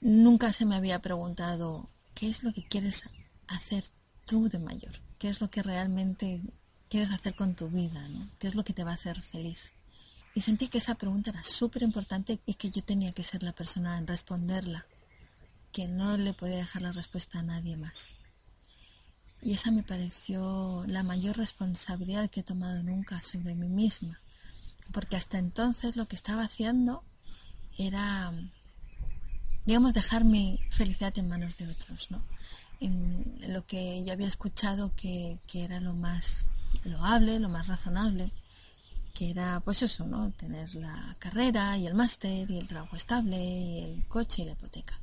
Nunca 0.00 0.52
se 0.52 0.66
me 0.66 0.76
había 0.76 1.00
preguntado 1.00 1.88
qué 2.14 2.28
es 2.28 2.44
lo 2.44 2.52
que 2.52 2.62
quieres 2.62 3.04
hacer 3.48 3.84
tú 4.26 4.48
de 4.48 4.58
mayor, 4.58 5.00
qué 5.18 5.28
es 5.28 5.40
lo 5.40 5.50
que 5.50 5.62
realmente 5.62 6.42
quieres 6.90 7.10
hacer 7.10 7.34
con 7.34 7.54
tu 7.54 7.68
vida, 7.68 8.06
¿no? 8.08 8.28
qué 8.38 8.46
es 8.46 8.54
lo 8.54 8.62
que 8.62 8.74
te 8.74 8.84
va 8.84 8.90
a 8.90 8.94
hacer 8.94 9.22
feliz. 9.22 9.72
Y 10.34 10.42
sentí 10.42 10.68
que 10.68 10.78
esa 10.78 10.96
pregunta 10.96 11.30
era 11.30 11.42
súper 11.44 11.82
importante 11.82 12.38
y 12.44 12.54
que 12.54 12.70
yo 12.70 12.84
tenía 12.84 13.12
que 13.12 13.22
ser 13.22 13.42
la 13.42 13.52
persona 13.52 13.96
en 13.96 14.06
responderla, 14.06 14.86
que 15.72 15.88
no 15.88 16.18
le 16.18 16.34
podía 16.34 16.58
dejar 16.58 16.82
la 16.82 16.92
respuesta 16.92 17.38
a 17.38 17.42
nadie 17.42 17.76
más. 17.76 18.14
Y 19.42 19.52
esa 19.52 19.70
me 19.70 19.82
pareció 19.82 20.84
la 20.86 21.02
mayor 21.02 21.36
responsabilidad 21.36 22.30
que 22.30 22.40
he 22.40 22.42
tomado 22.42 22.82
nunca 22.82 23.22
sobre 23.22 23.54
mí 23.54 23.68
misma, 23.68 24.20
porque 24.92 25.16
hasta 25.16 25.38
entonces 25.38 25.96
lo 25.96 26.08
que 26.08 26.16
estaba 26.16 26.42
haciendo 26.42 27.04
era 27.78 28.32
digamos, 29.66 29.92
dejar 29.92 30.24
mi 30.24 30.60
felicidad 30.70 31.18
en 31.18 31.28
manos 31.28 31.58
de 31.58 31.68
otros, 31.68 32.10
¿no? 32.10 32.22
En 32.80 33.38
lo 33.52 33.66
que 33.66 34.04
yo 34.04 34.12
había 34.12 34.28
escuchado 34.28 34.92
que, 34.94 35.38
que 35.46 35.64
era 35.64 35.80
lo 35.80 35.92
más 35.92 36.46
loable, 36.84 37.40
lo 37.40 37.48
más 37.48 37.66
razonable, 37.66 38.32
que 39.12 39.30
era 39.30 39.60
pues 39.60 39.82
eso, 39.82 40.06
¿no? 40.06 40.30
Tener 40.32 40.74
la 40.76 41.16
carrera 41.18 41.76
y 41.78 41.86
el 41.86 41.94
máster 41.94 42.48
y 42.50 42.58
el 42.58 42.68
trabajo 42.68 42.94
estable 42.94 43.42
y 43.42 43.78
el 43.80 44.04
coche 44.06 44.42
y 44.42 44.44
la 44.44 44.52
hipoteca. 44.52 45.00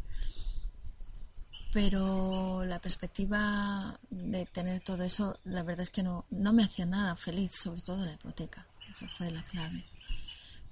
Pero 1.74 2.64
la 2.66 2.80
perspectiva 2.80 4.00
de 4.12 4.46
tener 4.46 4.82
todo 4.82 5.02
eso, 5.04 5.40
la 5.44 5.64
verdad 5.64 5.82
es 5.82 5.90
que 5.90 6.04
no, 6.04 6.26
no 6.30 6.54
me 6.54 6.64
hacía 6.64 6.86
nada 6.86 7.16
feliz, 7.16 7.56
sobre 7.56 7.82
todo 7.82 8.06
la 8.06 8.14
hipoteca. 8.14 8.68
Eso 8.92 9.08
fue 9.18 9.32
la 9.32 9.44
clave. 9.44 9.84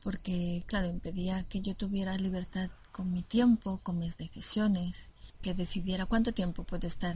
Porque, 0.03 0.63
claro, 0.67 0.87
impedía 0.87 1.43
que 1.49 1.61
yo 1.61 1.73
tuviera 1.73 2.15
libertad 2.17 2.69
con 2.91 3.11
mi 3.11 3.23
tiempo, 3.23 3.79
con 3.81 3.97
mis 3.97 4.15
decisiones, 4.15 5.09
que 5.41 5.55
decidiera 5.55 6.05
cuánto 6.05 6.33
tiempo 6.33 6.63
puedo 6.63 6.85
estar 6.85 7.15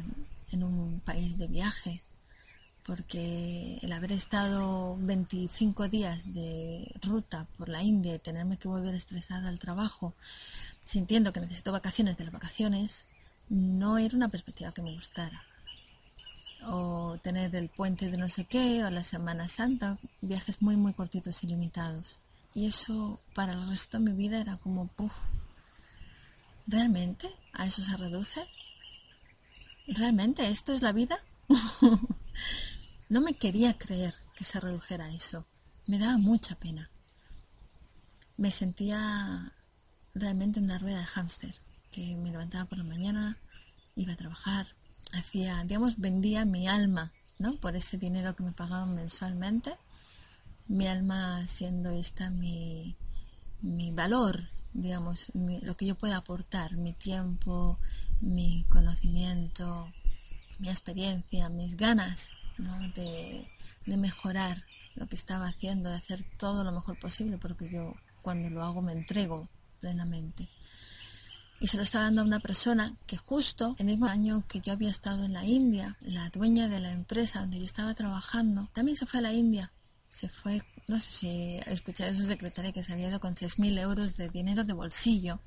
en 0.51 0.63
un 0.63 0.99
país 0.99 1.37
de 1.37 1.45
viaje, 1.45 2.01
porque 2.87 3.77
el 3.83 3.91
haber 3.91 4.13
estado 4.13 4.97
25 4.99 5.89
días 5.89 6.33
de 6.33 6.91
ruta 7.03 7.45
por 7.55 7.69
la 7.69 7.83
India 7.83 8.15
y 8.15 8.19
tenerme 8.19 8.57
que 8.57 8.67
volver 8.67 8.95
estresada 8.95 9.49
al 9.49 9.59
trabajo, 9.59 10.15
sintiendo 10.85 11.31
que 11.33 11.39
necesito 11.39 11.71
vacaciones 11.71 12.17
de 12.17 12.23
las 12.23 12.33
vacaciones, 12.33 13.07
no 13.49 13.97
era 13.97 14.15
una 14.15 14.29
perspectiva 14.29 14.73
que 14.73 14.81
me 14.81 14.93
gustara. 14.93 15.43
O 16.67 17.17
tener 17.21 17.55
el 17.55 17.69
puente 17.69 18.09
de 18.09 18.17
no 18.17 18.29
sé 18.29 18.45
qué, 18.45 18.83
o 18.83 18.89
la 18.89 19.03
Semana 19.03 19.47
Santa, 19.47 19.97
viajes 20.21 20.61
muy, 20.61 20.75
muy 20.77 20.93
cortitos 20.93 21.43
y 21.43 21.47
limitados. 21.47 22.19
Y 22.53 22.67
eso 22.67 23.19
para 23.33 23.53
el 23.53 23.67
resto 23.67 23.99
de 23.99 24.05
mi 24.05 24.13
vida 24.13 24.39
era 24.39 24.57
como, 24.57 24.87
puff, 24.87 25.13
¿Realmente 26.67 27.29
a 27.53 27.67
eso 27.67 27.83
se 27.83 27.95
reduce? 27.95 28.47
¿Realmente 29.87 30.49
esto 30.49 30.73
es 30.73 30.81
la 30.81 30.93
vida? 30.93 31.19
no 33.09 33.21
me 33.21 33.35
quería 33.35 33.77
creer 33.77 34.15
que 34.35 34.43
se 34.43 34.59
redujera 34.59 35.05
a 35.05 35.13
eso. 35.13 35.45
Me 35.85 35.99
daba 35.99 36.17
mucha 36.17 36.55
pena. 36.55 36.89
Me 38.37 38.49
sentía 38.49 39.53
realmente 40.15 40.59
una 40.59 40.79
rueda 40.79 40.99
de 40.99 41.05
hámster, 41.05 41.55
que 41.95 42.13
me 42.17 42.29
levantaba 42.29 42.65
por 42.65 42.77
la 42.77 42.83
mañana, 42.83 43.37
iba 43.95 44.11
a 44.11 44.17
trabajar, 44.17 44.67
hacía, 45.13 45.63
digamos, 45.63 45.97
vendía 45.97 46.43
mi 46.43 46.67
alma, 46.67 47.13
¿no? 47.39 47.55
Por 47.55 47.77
ese 47.77 47.97
dinero 47.97 48.35
que 48.35 48.43
me 48.43 48.51
pagaban 48.51 48.93
mensualmente, 48.95 49.77
mi 50.67 50.87
alma 50.87 51.47
siendo 51.47 51.91
esta 51.91 52.29
mi, 52.29 52.97
mi 53.61 53.91
valor, 53.91 54.43
digamos, 54.73 55.27
lo 55.33 55.77
que 55.77 55.85
yo 55.85 55.95
pueda 55.95 56.17
aportar, 56.17 56.75
mi 56.75 56.91
tiempo, 56.91 57.79
mi 58.19 58.65
conocimiento, 58.67 59.89
mi 60.59 60.67
experiencia, 60.67 61.47
mis 61.47 61.77
ganas 61.77 62.31
de, 62.95 63.47
de, 63.85 63.97
mejorar 63.97 64.65
lo 64.95 65.07
que 65.07 65.15
estaba 65.15 65.47
haciendo, 65.47 65.89
de 65.89 65.95
hacer 65.95 66.25
todo 66.37 66.65
lo 66.65 66.73
mejor 66.73 66.99
posible, 66.99 67.37
porque 67.37 67.69
yo 67.69 67.93
cuando 68.21 68.49
lo 68.49 68.65
hago 68.65 68.81
me 68.81 68.91
entrego 68.91 69.47
plenamente. 69.79 70.49
Y 71.59 71.67
se 71.67 71.77
lo 71.77 71.83
estaba 71.83 72.05
dando 72.05 72.21
a 72.21 72.25
una 72.25 72.39
persona 72.39 72.95
que 73.07 73.17
justo 73.17 73.75
el 73.79 73.85
mismo 73.85 74.07
año 74.07 74.43
que 74.47 74.59
yo 74.59 74.73
había 74.73 74.89
estado 74.89 75.23
en 75.23 75.33
la 75.33 75.45
India, 75.45 75.97
la 76.01 76.29
dueña 76.29 76.67
de 76.67 76.79
la 76.79 76.91
empresa 76.91 77.39
donde 77.39 77.59
yo 77.59 77.65
estaba 77.65 77.93
trabajando, 77.93 78.69
también 78.73 78.97
se 78.97 79.05
fue 79.05 79.19
a 79.19 79.23
la 79.23 79.33
India. 79.33 79.71
Se 80.09 80.29
fue 80.29 80.61
no 80.87 80.99
sé 80.99 81.11
si 81.11 81.59
escuché 81.65 82.05
de 82.05 82.13
su 82.13 82.25
secretaria 82.25 82.71
que 82.71 82.83
se 82.83 82.93
había 82.93 83.09
ido 83.09 83.19
con 83.19 83.33
6.000 83.33 83.79
euros 83.79 84.15
de 84.17 84.29
dinero 84.29 84.63
de 84.63 84.73
bolsillo 84.73 85.39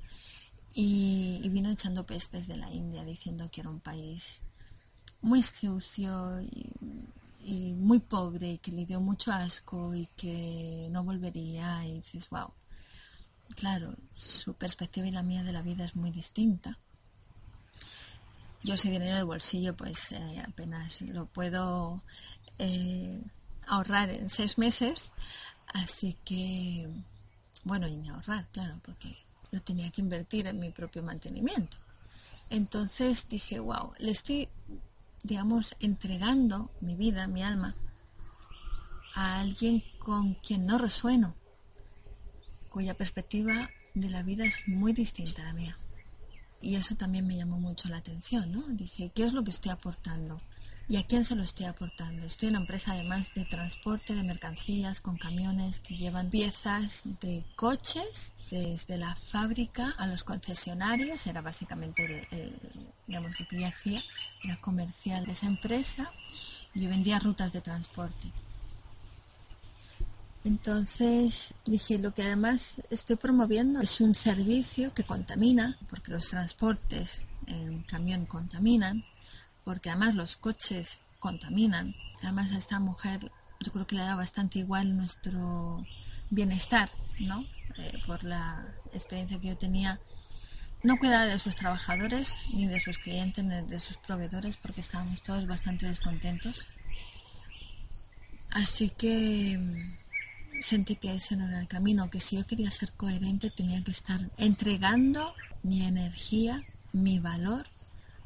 y, 0.73 1.47
vino 1.49 1.71
echando 1.71 2.05
pestes 2.05 2.47
de 2.47 2.57
la 2.57 2.71
India 2.71 3.03
diciendo 3.03 3.49
que 3.51 3.61
era 3.61 3.69
un 3.69 3.79
país 3.79 4.41
muy 5.21 5.41
sucio 5.41 6.41
y, 6.41 7.73
muy 7.73 7.99
pobre 7.99 8.53
y 8.53 8.57
que 8.59 8.71
le 8.71 8.85
dio 8.85 8.99
mucho 8.99 9.31
asco 9.31 9.95
y 9.95 10.07
que 10.17 10.87
no 10.91 11.03
volvería 11.03 11.83
y 11.87 11.93
dices, 11.93 12.29
wow, 12.29 12.51
claro, 13.55 13.95
su 14.15 14.53
perspectiva 14.53 15.07
y 15.07 15.11
la 15.11 15.23
mía 15.23 15.43
de 15.43 15.53
la 15.53 15.61
vida 15.61 15.85
es 15.85 15.95
muy 15.95 16.11
distinta. 16.11 16.77
Yo 18.63 18.73
ese 18.73 18.89
dinero 18.89 19.15
de 19.15 19.23
bolsillo 19.23 19.75
pues 19.75 20.11
eh, 20.11 20.43
apenas 20.45 21.01
lo 21.01 21.25
puedo... 21.25 22.01
Eh, 22.57 23.21
ahorrar 23.69 24.09
en 24.09 24.29
seis 24.29 24.57
meses, 24.57 25.11
así 25.73 26.17
que, 26.25 26.89
bueno, 27.63 27.87
y 27.87 27.95
ni 27.95 28.09
ahorrar, 28.09 28.47
claro, 28.51 28.79
porque 28.83 29.15
lo 29.51 29.61
tenía 29.61 29.91
que 29.91 30.01
invertir 30.01 30.47
en 30.47 30.59
mi 30.59 30.71
propio 30.71 31.03
mantenimiento. 31.03 31.77
Entonces 32.49 33.27
dije, 33.29 33.59
wow, 33.59 33.93
le 33.99 34.11
estoy, 34.11 34.49
digamos, 35.23 35.75
entregando 35.79 36.71
mi 36.81 36.95
vida, 36.95 37.27
mi 37.27 37.43
alma, 37.43 37.75
a 39.13 39.39
alguien 39.39 39.83
con 39.99 40.33
quien 40.35 40.65
no 40.65 40.77
resueno, 40.77 41.35
cuya 42.69 42.93
perspectiva 42.93 43.69
de 43.93 44.09
la 44.09 44.23
vida 44.23 44.45
es 44.45 44.67
muy 44.67 44.93
distinta 44.93 45.41
a 45.41 45.45
la 45.45 45.53
mía. 45.53 45.77
Y 46.61 46.75
eso 46.75 46.95
también 46.95 47.25
me 47.25 47.37
llamó 47.37 47.59
mucho 47.59 47.89
la 47.89 47.97
atención, 47.97 48.51
¿no? 48.51 48.63
Dije, 48.69 49.11
¿qué 49.15 49.23
es 49.23 49.33
lo 49.33 49.43
que 49.43 49.51
estoy 49.51 49.71
aportando 49.71 50.41
¿Y 50.89 50.97
a 50.97 51.03
quién 51.03 51.23
se 51.23 51.35
lo 51.35 51.43
estoy 51.43 51.67
aportando? 51.67 52.25
Estoy 52.25 52.47
en 52.47 52.55
una 52.55 52.61
empresa 52.61 52.93
además 52.93 53.31
de 53.35 53.45
transporte 53.45 54.15
de 54.15 54.23
mercancías 54.23 55.01
con 55.01 55.17
camiones 55.17 55.81
que 55.81 55.95
llevan 55.95 56.31
piezas 56.31 57.03
de 57.21 57.45
coches 57.55 58.33
desde 58.49 58.97
la 58.97 59.15
fábrica 59.15 59.93
a 59.99 60.07
los 60.07 60.23
concesionarios. 60.23 61.27
Era 61.27 61.41
básicamente 61.41 62.27
digamos, 63.05 63.39
lo 63.39 63.47
que 63.47 63.61
yo 63.61 63.67
hacía, 63.67 64.03
era 64.43 64.59
comercial 64.61 65.27
de 65.27 65.33
esa 65.33 65.45
empresa 65.45 66.11
y 66.73 66.81
yo 66.81 66.89
vendía 66.89 67.19
rutas 67.19 67.53
de 67.53 67.61
transporte. 67.61 68.31
Entonces 70.43 71.53
dije, 71.65 71.97
lo 71.97 72.13
que 72.13 72.23
además 72.23 72.75
estoy 72.89 73.17
promoviendo 73.17 73.81
es 73.81 73.99
un 73.99 74.15
servicio 74.15 74.93
que 74.93 75.03
contamina, 75.03 75.77
porque 75.89 76.11
los 76.11 76.29
transportes 76.29 77.25
en 77.47 77.83
camión 77.83 78.25
contaminan, 78.25 79.03
porque 79.63 79.89
además 79.89 80.15
los 80.15 80.37
coches 80.37 81.01
contaminan. 81.19 81.95
Además 82.21 82.51
a 82.51 82.57
esta 82.57 82.79
mujer 82.79 83.31
yo 83.59 83.71
creo 83.71 83.85
que 83.85 83.95
le 83.95 84.03
da 84.03 84.15
bastante 84.15 84.59
igual 84.59 84.95
nuestro 84.95 85.85
bienestar, 86.29 86.89
¿no? 87.19 87.45
Eh, 87.77 87.99
por 88.07 88.23
la 88.23 88.65
experiencia 88.93 89.39
que 89.39 89.49
yo 89.49 89.57
tenía. 89.57 89.99
No 90.81 90.97
cuidaba 90.97 91.25
de 91.25 91.39
sus 91.39 91.57
trabajadores, 91.57 92.37
ni 92.53 92.65
de 92.65 92.79
sus 92.79 92.97
clientes, 92.97 93.43
ni 93.43 93.61
de 93.67 93.79
sus 93.79 93.97
proveedores, 93.97 94.55
porque 94.55 94.79
estábamos 94.79 95.21
todos 95.21 95.45
bastante 95.45 95.87
descontentos. 95.87 96.67
Así 98.51 98.89
que 98.89 99.59
sentí 100.61 100.95
que 100.95 101.15
ese 101.15 101.35
no 101.35 101.47
era 101.47 101.59
el 101.59 101.67
camino, 101.67 102.09
que 102.09 102.19
si 102.19 102.35
yo 102.37 102.45
quería 102.45 102.71
ser 102.71 102.91
coherente 102.93 103.49
tenía 103.49 103.83
que 103.83 103.91
estar 103.91 104.29
entregando 104.37 105.33
mi 105.63 105.85
energía, 105.85 106.63
mi 106.93 107.19
valor 107.19 107.67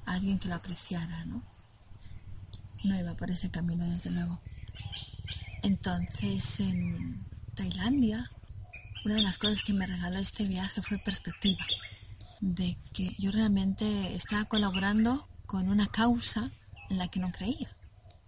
alguien 0.06 0.40
que 0.40 0.50
lo 0.50 0.56
apreciara, 0.56 1.26
¿no? 1.26 1.44
No 2.84 3.00
iba 3.00 3.14
por 3.16 3.32
ese 3.32 3.50
camino, 3.50 3.90
desde 3.90 4.12
luego. 4.12 4.42
Entonces, 5.62 6.60
en 6.60 7.22
Tailandia, 7.56 8.30
una 9.06 9.16
de 9.16 9.22
las 9.22 9.38
cosas 9.38 9.62
que 9.64 9.74
me 9.74 9.88
regaló 9.88 10.20
este 10.20 10.46
viaje 10.46 10.82
fue 10.82 10.98
perspectiva, 11.00 11.66
de 12.42 12.78
que 12.94 13.16
yo 13.18 13.32
realmente 13.32 14.16
estaba 14.16 14.46
colaborando 14.46 15.28
con 15.46 15.70
una 15.70 15.88
causa 15.88 16.52
en 16.90 16.98
la 16.98 17.08
que 17.08 17.20
no 17.20 17.32
creía, 17.32 17.70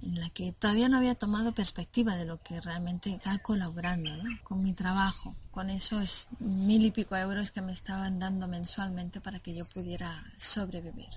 en 0.06 0.20
la 0.20 0.30
que 0.30 0.52
todavía 0.52 0.88
no 0.88 0.98
había 0.98 1.16
tomado 1.16 1.54
perspectiva 1.54 2.16
de 2.16 2.26
lo 2.26 2.42
que 2.42 2.62
realmente 2.62 3.10
estaba 3.14 3.40
colaborando, 3.40 4.12
con 4.44 4.62
mi 4.62 4.74
trabajo, 4.74 5.36
con 5.52 5.70
esos 5.70 6.28
mil 6.40 6.86
y 6.86 6.92
pico 6.92 7.16
euros 7.16 7.52
que 7.52 7.62
me 7.62 7.74
estaban 7.74 8.20
dando 8.20 8.48
mensualmente 8.48 9.20
para 9.20 9.40
que 9.40 9.56
yo 9.56 9.66
pudiera 9.66 10.24
sobrevivir. 10.38 11.10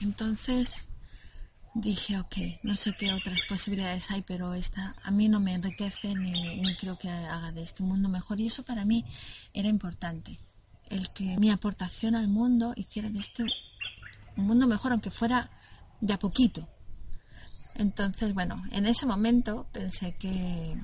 Entonces 0.00 0.88
dije, 1.74 2.18
ok, 2.18 2.36
no 2.62 2.76
sé 2.76 2.92
qué 2.92 3.12
otras 3.12 3.42
posibilidades 3.48 4.10
hay, 4.10 4.22
pero 4.22 4.54
esta 4.54 4.94
a 5.02 5.10
mí 5.10 5.28
no 5.28 5.38
me 5.38 5.54
enriquece 5.54 6.14
ni, 6.14 6.76
creo 6.76 6.98
que 6.98 7.10
haga 7.10 7.52
de 7.52 7.62
este 7.62 7.82
mundo 7.82 8.08
mejor. 8.08 8.40
Y 8.40 8.46
eso 8.46 8.62
para 8.62 8.84
mí 8.84 9.04
era 9.52 9.68
importante, 9.68 10.38
el 10.88 11.10
que 11.10 11.38
mi 11.38 11.50
aportación 11.50 12.14
al 12.14 12.28
mundo 12.28 12.72
hiciera 12.76 13.10
de 13.10 13.18
este 13.18 13.44
un 14.34 14.46
mundo 14.46 14.66
mejor, 14.66 14.92
aunque 14.92 15.10
fuera 15.10 15.50
de 16.00 16.14
a 16.14 16.18
poquito. 16.18 16.66
Entonces, 17.76 18.34
bueno, 18.34 18.62
en 18.70 18.86
ese 18.86 19.06
momento 19.06 19.66
pensé 19.72 20.12
que 20.12 20.74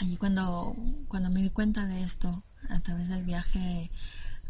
allí 0.00 0.16
cuando, 0.16 0.76
cuando 1.08 1.30
me 1.30 1.42
di 1.42 1.50
cuenta 1.50 1.86
de 1.86 2.02
esto, 2.02 2.42
a 2.68 2.80
través 2.80 3.08
del 3.08 3.24
viaje 3.24 3.90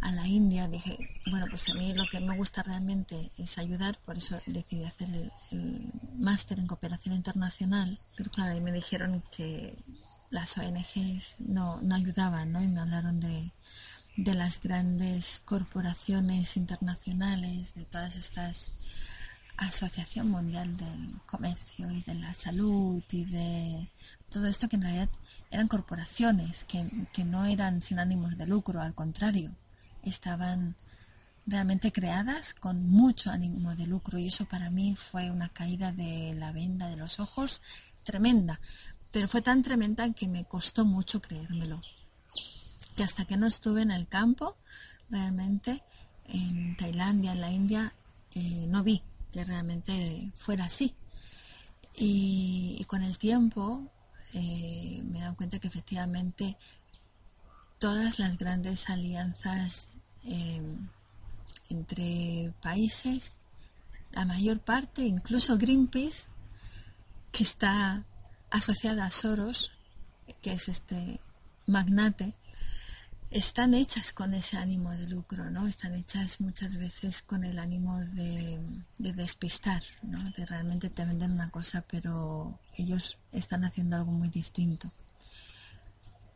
a 0.00 0.12
la 0.12 0.26
India, 0.26 0.68
dije, 0.68 0.96
bueno, 1.30 1.46
pues 1.50 1.68
a 1.68 1.74
mí 1.74 1.92
lo 1.92 2.04
que 2.10 2.20
me 2.20 2.36
gusta 2.36 2.62
realmente 2.62 3.30
es 3.36 3.58
ayudar, 3.58 3.98
por 4.04 4.16
eso 4.16 4.38
decidí 4.46 4.84
hacer 4.84 5.08
el, 5.50 5.92
máster 6.18 6.58
en 6.58 6.66
cooperación 6.66 7.14
internacional, 7.14 7.98
pero 8.16 8.30
claro, 8.30 8.52
ahí 8.52 8.60
me 8.60 8.72
dijeron 8.72 9.22
que 9.36 9.76
las 10.30 10.56
ONGs 10.58 11.36
no, 11.38 11.80
no 11.80 11.94
ayudaban, 11.94 12.52
¿no? 12.52 12.62
Y 12.62 12.68
me 12.68 12.80
hablaron 12.80 13.20
de, 13.20 13.52
de 14.16 14.34
las 14.34 14.60
grandes 14.60 15.42
corporaciones 15.44 16.56
internacionales, 16.56 17.74
de 17.74 17.84
todas 17.84 18.16
estas 18.16 18.72
Asociación 19.58 20.30
Mundial 20.30 20.76
del 20.76 21.20
Comercio 21.26 21.90
y 21.90 22.02
de 22.02 22.14
la 22.14 22.32
Salud 22.32 23.02
y 23.10 23.24
de 23.24 23.88
todo 24.30 24.46
esto 24.46 24.68
que 24.68 24.76
en 24.76 24.82
realidad 24.82 25.08
eran 25.50 25.66
corporaciones, 25.66 26.64
que, 26.64 26.88
que 27.12 27.24
no 27.24 27.44
eran 27.44 27.82
sin 27.82 27.98
ánimos 27.98 28.38
de 28.38 28.46
lucro, 28.46 28.80
al 28.80 28.94
contrario, 28.94 29.50
estaban 30.04 30.76
realmente 31.44 31.90
creadas 31.90 32.54
con 32.54 32.88
mucho 32.88 33.30
ánimo 33.30 33.74
de 33.74 33.86
lucro 33.86 34.18
y 34.18 34.28
eso 34.28 34.44
para 34.44 34.70
mí 34.70 34.94
fue 34.94 35.30
una 35.30 35.48
caída 35.48 35.92
de 35.92 36.34
la 36.34 36.52
venda 36.52 36.88
de 36.88 36.96
los 36.96 37.18
ojos 37.18 37.60
tremenda, 38.04 38.60
pero 39.10 39.26
fue 39.26 39.42
tan 39.42 39.62
tremenda 39.62 40.12
que 40.12 40.28
me 40.28 40.44
costó 40.44 40.84
mucho 40.84 41.20
creérmelo. 41.20 41.80
Que 42.94 43.02
hasta 43.02 43.24
que 43.24 43.36
no 43.36 43.46
estuve 43.46 43.82
en 43.82 43.90
el 43.90 44.06
campo, 44.06 44.56
realmente 45.10 45.82
en 46.26 46.76
Tailandia, 46.76 47.32
en 47.32 47.40
la 47.40 47.50
India, 47.50 47.92
eh, 48.34 48.66
no 48.68 48.84
vi 48.84 49.02
que 49.32 49.44
realmente 49.44 50.30
fuera 50.36 50.66
así. 50.66 50.94
Y, 51.94 52.84
con 52.86 53.02
el 53.02 53.18
tiempo 53.18 53.90
eh, 54.32 55.02
me 55.04 55.18
he 55.18 55.22
dado 55.22 55.36
cuenta 55.36 55.58
que 55.58 55.68
efectivamente 55.68 56.56
todas 57.78 58.18
las 58.18 58.38
grandes 58.38 58.88
alianzas 58.88 59.88
em, 60.24 60.88
entre 61.68 62.52
países, 62.62 63.38
la 64.12 64.24
mayor 64.24 64.60
parte, 64.60 65.02
incluso 65.02 65.58
Greenpeace, 65.58 66.26
que 67.32 67.42
está 67.42 68.04
asociada 68.50 69.06
a 69.06 69.10
Soros, 69.10 69.72
que 70.40 70.52
es 70.52 70.68
este 70.68 71.20
magnate, 71.66 72.34
están 73.30 73.74
hechas 73.74 74.12
con 74.12 74.34
ese 74.34 74.56
ánimo 74.56 74.92
de 74.92 75.06
lucro, 75.06 75.50
¿no? 75.50 75.66
Están 75.66 75.94
hechas 75.94 76.40
muchas 76.40 76.76
veces 76.76 77.22
con 77.22 77.44
el 77.44 77.58
ánimo 77.58 77.98
de, 77.98 78.58
de, 78.98 79.12
despistar, 79.12 79.82
¿no? 80.02 80.30
De 80.30 80.46
realmente 80.46 80.90
te 80.90 81.04
venden 81.04 81.32
una 81.32 81.50
cosa, 81.50 81.84
pero 81.88 82.58
ellos 82.76 83.18
están 83.32 83.64
haciendo 83.64 83.96
algo 83.96 84.12
muy 84.12 84.28
distinto. 84.28 84.90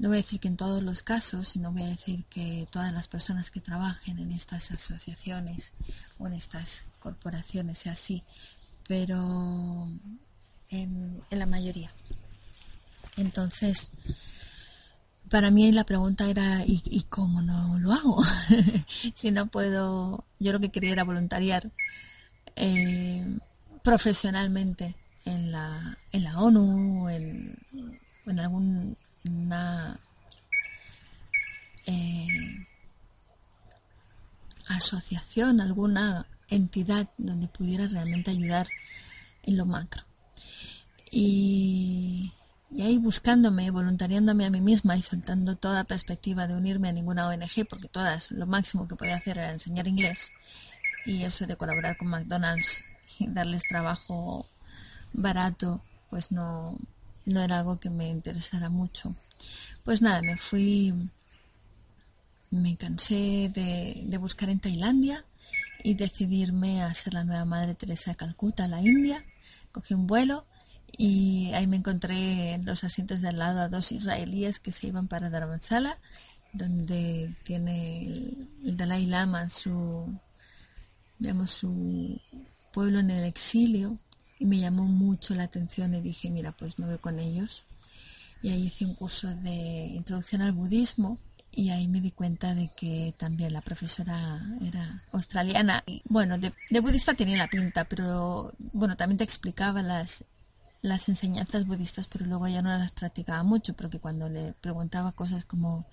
No 0.03 0.09
voy 0.09 0.19
a 0.19 0.23
decir 0.23 0.41
que 0.41 0.49
en 0.49 0.57
todos 0.57 0.83
los 0.83 1.03
casos, 1.03 1.51
sino 1.51 1.71
voy 1.71 1.85
a 1.85 1.87
decir 1.87 2.25
que 2.25 2.67
todas 2.73 2.93
las 2.93 3.07
personas 3.07 3.53
que 3.53 3.61
trabajen 3.61 4.19
en 4.19 4.33
estas 4.33 4.73
asociaciones 4.73 5.73
o 6.19 6.27
en 6.27 6.33
estas 6.33 6.87
corporaciones 6.99 7.79
sea 7.79 7.93
así, 7.93 8.25
pero 8.89 9.89
en, 10.71 11.23
la 11.31 11.47
mayoría. 11.47 11.93
Entonces, 13.17 13.91
para 15.33 15.51
mí 15.51 15.73
la 15.73 15.85
pregunta 15.85 16.29
era, 16.29 16.63
¿y, 16.67 17.07
cómo 17.09 17.41
no 17.41 17.79
lo 17.79 17.95
hago? 17.95 18.23
si 19.15 19.31
no 19.31 19.47
puedo, 19.47 20.27
yo 20.39 20.53
lo 20.53 20.61
que 20.61 20.69
quería 20.69 20.93
era 20.93 21.05
voluntariar 21.05 21.71
eh, 22.55 23.39
profesionalmente 23.83 24.95
en 25.25 25.51
la, 25.51 25.97
ONU, 26.37 27.09
en, 27.09 27.57
en 28.27 28.41
algún 28.41 28.95
una 29.25 29.99
eh, 31.87 32.27
asociación, 34.69 35.63
alguna 35.63 36.27
entidad 36.49 37.09
donde 37.17 37.49
pudiera 37.49 37.89
realmente 37.89 38.33
ayudar 38.33 38.69
en 39.45 39.57
lo 39.57 39.65
macro. 39.65 40.05
Y, 41.11 42.22
y, 42.83 42.87
ahí 42.87 42.99
buscándome, 42.99 43.71
voluntariándome 43.71 44.47
a 44.47 44.51
mí 44.51 44.61
misma 44.61 44.97
y 44.97 45.03
soltando 45.03 45.57
toda 45.57 45.85
perspectiva 45.85 46.47
de 46.47 46.55
unirme 46.55 46.89
a 46.89 46.93
ninguna 46.93 47.29
ONG, 47.29 47.67
porque 47.69 47.89
todas 47.89 48.31
lo 48.31 48.47
máximo 48.47 48.89
que 48.89 48.97
podía 48.97 49.17
hacer 49.17 49.39
era 49.39 49.53
enseñar 49.53 49.87
inglés, 49.89 50.33
y 51.07 51.23
eso 51.25 51.47
de 51.47 51.57
colaborar 51.57 51.97
con 51.97 52.09
McDonald's 52.09 52.85
y 53.19 53.29
darles 53.29 53.63
trabajo 53.69 54.47
barato, 55.13 55.81
pues 56.11 56.33
no, 56.33 56.77
no 57.27 57.43
era 57.43 57.59
algo 57.59 57.79
que 57.79 57.91
me 57.91 58.09
interesara 58.09 58.69
mucho. 58.69 59.15
Pues 59.85 60.03
nada, 60.03 60.23
me 60.23 60.37
fui, 60.37 60.95
me 62.51 62.77
cansé 62.77 63.51
de, 63.53 64.19
buscar 64.19 64.49
en 64.49 64.61
Tailandia 64.61 65.25
y 65.83 65.95
decidirme 65.95 66.83
a 66.83 66.95
ser 66.95 67.15
la 67.15 67.25
nueva 67.25 67.45
Madre 67.45 67.75
Teresa 67.75 68.13
de 68.13 68.17
Calcuta, 68.17 68.69
la 68.69 68.81
India. 68.81 69.25
Cogí 69.73 69.95
un 69.95 70.07
vuelo 70.07 70.47
y 70.97 71.51
ahí 71.55 71.67
me 71.67 71.77
encontré 71.77 72.53
en 72.53 72.65
los 72.65 72.85
asientos 72.85 73.21
de 73.21 73.29
al 73.29 73.39
lado 73.39 73.61
a 73.61 73.69
dos 73.69 73.93
israelíes 73.93 74.61
que 74.61 74.73
se 74.73 74.89
iban 74.89 75.09
para 75.09 75.31
Dharamsala, 75.31 75.99
donde 76.53 77.31
tiene 77.45 78.05
el, 78.05 78.49
Dalai 78.77 79.07
Lama 79.07 79.49
su, 79.49 80.13
digamos, 81.19 81.51
su 81.51 82.21
pueblo 82.73 83.01
en 83.01 83.11
el 83.11 83.25
exilio 83.25 83.99
y 84.39 84.45
me 84.45 84.59
llamó 84.59 84.85
mucho 84.85 85.35
la 85.35 85.45
atención 85.45 85.95
y 85.95 86.01
dije, 86.01 86.31
mira, 86.31 86.53
pues 86.53 86.79
me 86.79 86.87
voy 86.87 86.99
con 86.99 87.19
ellos. 87.19 87.65
Y 88.43 88.51
ahí 88.51 88.67
hice 88.67 88.85
un 88.85 88.95
curso 88.95 89.29
de 89.29 89.51
introducción 89.95 90.43
al 90.43 90.53
budismo 90.53 91.19
y 91.53 91.71
ahí 91.71 91.87
me 91.87 92.01
di 92.01 92.11
cuenta 92.11 92.55
de 92.55 92.71
que 92.77 93.15
también 93.17 93.53
la 93.53 93.61
profesora 93.61 94.43
era 94.63 95.05
australiana. 95.13 95.85
Y, 95.87 96.03
bueno, 96.09 96.39
de, 96.39 96.81
budista 96.81 97.15
tenía 97.15 97.37
la 97.37 97.47
pinta, 97.47 97.85
pero 97.85 98.53
bueno, 98.59 98.97
también 98.97 99.19
te 99.19 99.25
explicaba 99.25 99.83
las, 99.83 100.25
las 100.83 101.09
enseñanzas 101.09 101.67
budistas, 101.67 102.09
pero 102.09 102.27
luego 102.27 102.49
ya 102.49 102.61
no 102.61 102.77
las 102.77 102.91
practicaba 102.91 103.43
mucho, 103.45 103.75
porque 103.75 104.01
cuando 104.01 104.29
le 104.29 104.53
preguntaba 104.55 105.13
cosas 105.13 105.45
como, 105.45 105.87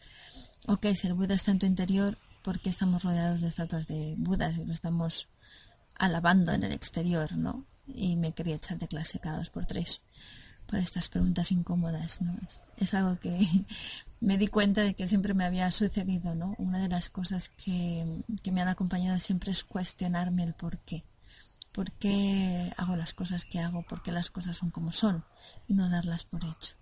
ok, 0.67 0.87
si 0.95 1.07
el 1.07 1.13
Buda 1.13 1.35
está 1.35 1.51
en 1.51 1.59
tu 1.59 1.65
interior, 1.67 2.17
¿por 2.43 2.59
qué 2.59 2.69
estamos 2.69 3.03
rodeados 3.03 3.41
de 3.41 3.47
estatuas 3.47 3.87
de 3.87 4.15
Budas 4.17 4.57
y 4.57 4.65
lo 4.65 4.73
estamos 4.73 5.27
alabando 5.95 6.51
en 6.51 6.63
el 6.63 6.71
exterior, 6.71 7.37
no? 7.37 7.65
Y 7.87 8.15
me 8.15 8.33
quería 8.33 8.55
echar 8.55 8.79
de 8.79 8.87
clase 8.87 9.19
cada 9.19 9.37
dos 9.37 9.49
por 9.49 9.65
tres 9.65 10.01
por 10.69 10.79
estas 10.79 11.09
preguntas 11.09 11.51
incómodas, 11.51 12.21
¿no? 12.21 12.37
Es, 12.77 12.93
algo 12.93 13.19
que 13.19 13.39
me 14.21 14.37
di 14.37 14.47
cuenta 14.47 14.81
de 14.81 14.93
que 14.93 15.07
siempre 15.07 15.33
me 15.33 15.45
había 15.45 15.71
sucedido, 15.71 16.35
¿no? 16.35 16.53
Una 16.57 16.79
de 16.79 16.89
las 16.89 17.09
cosas 17.09 17.49
que, 17.49 18.21
que 18.43 18.51
me 18.51 18.61
han 18.61 18.67
acompañado 18.67 19.19
siempre 19.19 19.51
es 19.51 19.63
cuestionarme 19.63 20.43
el 20.43 20.53
por 20.53 20.77
qué. 20.79 21.03
¿Por 21.71 21.91
qué 21.93 22.73
hago 22.77 22.95
las 22.95 23.13
cosas 23.13 23.45
que 23.45 23.59
hago? 23.59 23.83
¿Por 23.83 24.01
qué 24.01 24.11
las 24.11 24.29
cosas 24.29 24.57
son 24.57 24.71
como 24.71 24.91
son? 24.91 25.23
Y 25.67 25.73
no 25.73 25.89
darlas 25.89 26.23
por 26.23 26.43
hecho. 26.43 26.75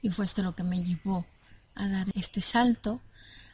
Y 0.00 0.10
fue 0.10 0.24
esto 0.24 0.42
lo 0.42 0.54
que 0.54 0.64
me 0.64 0.82
llevó 0.82 1.26
a 1.74 1.88
dar 1.88 2.06
este 2.14 2.40
salto, 2.40 3.00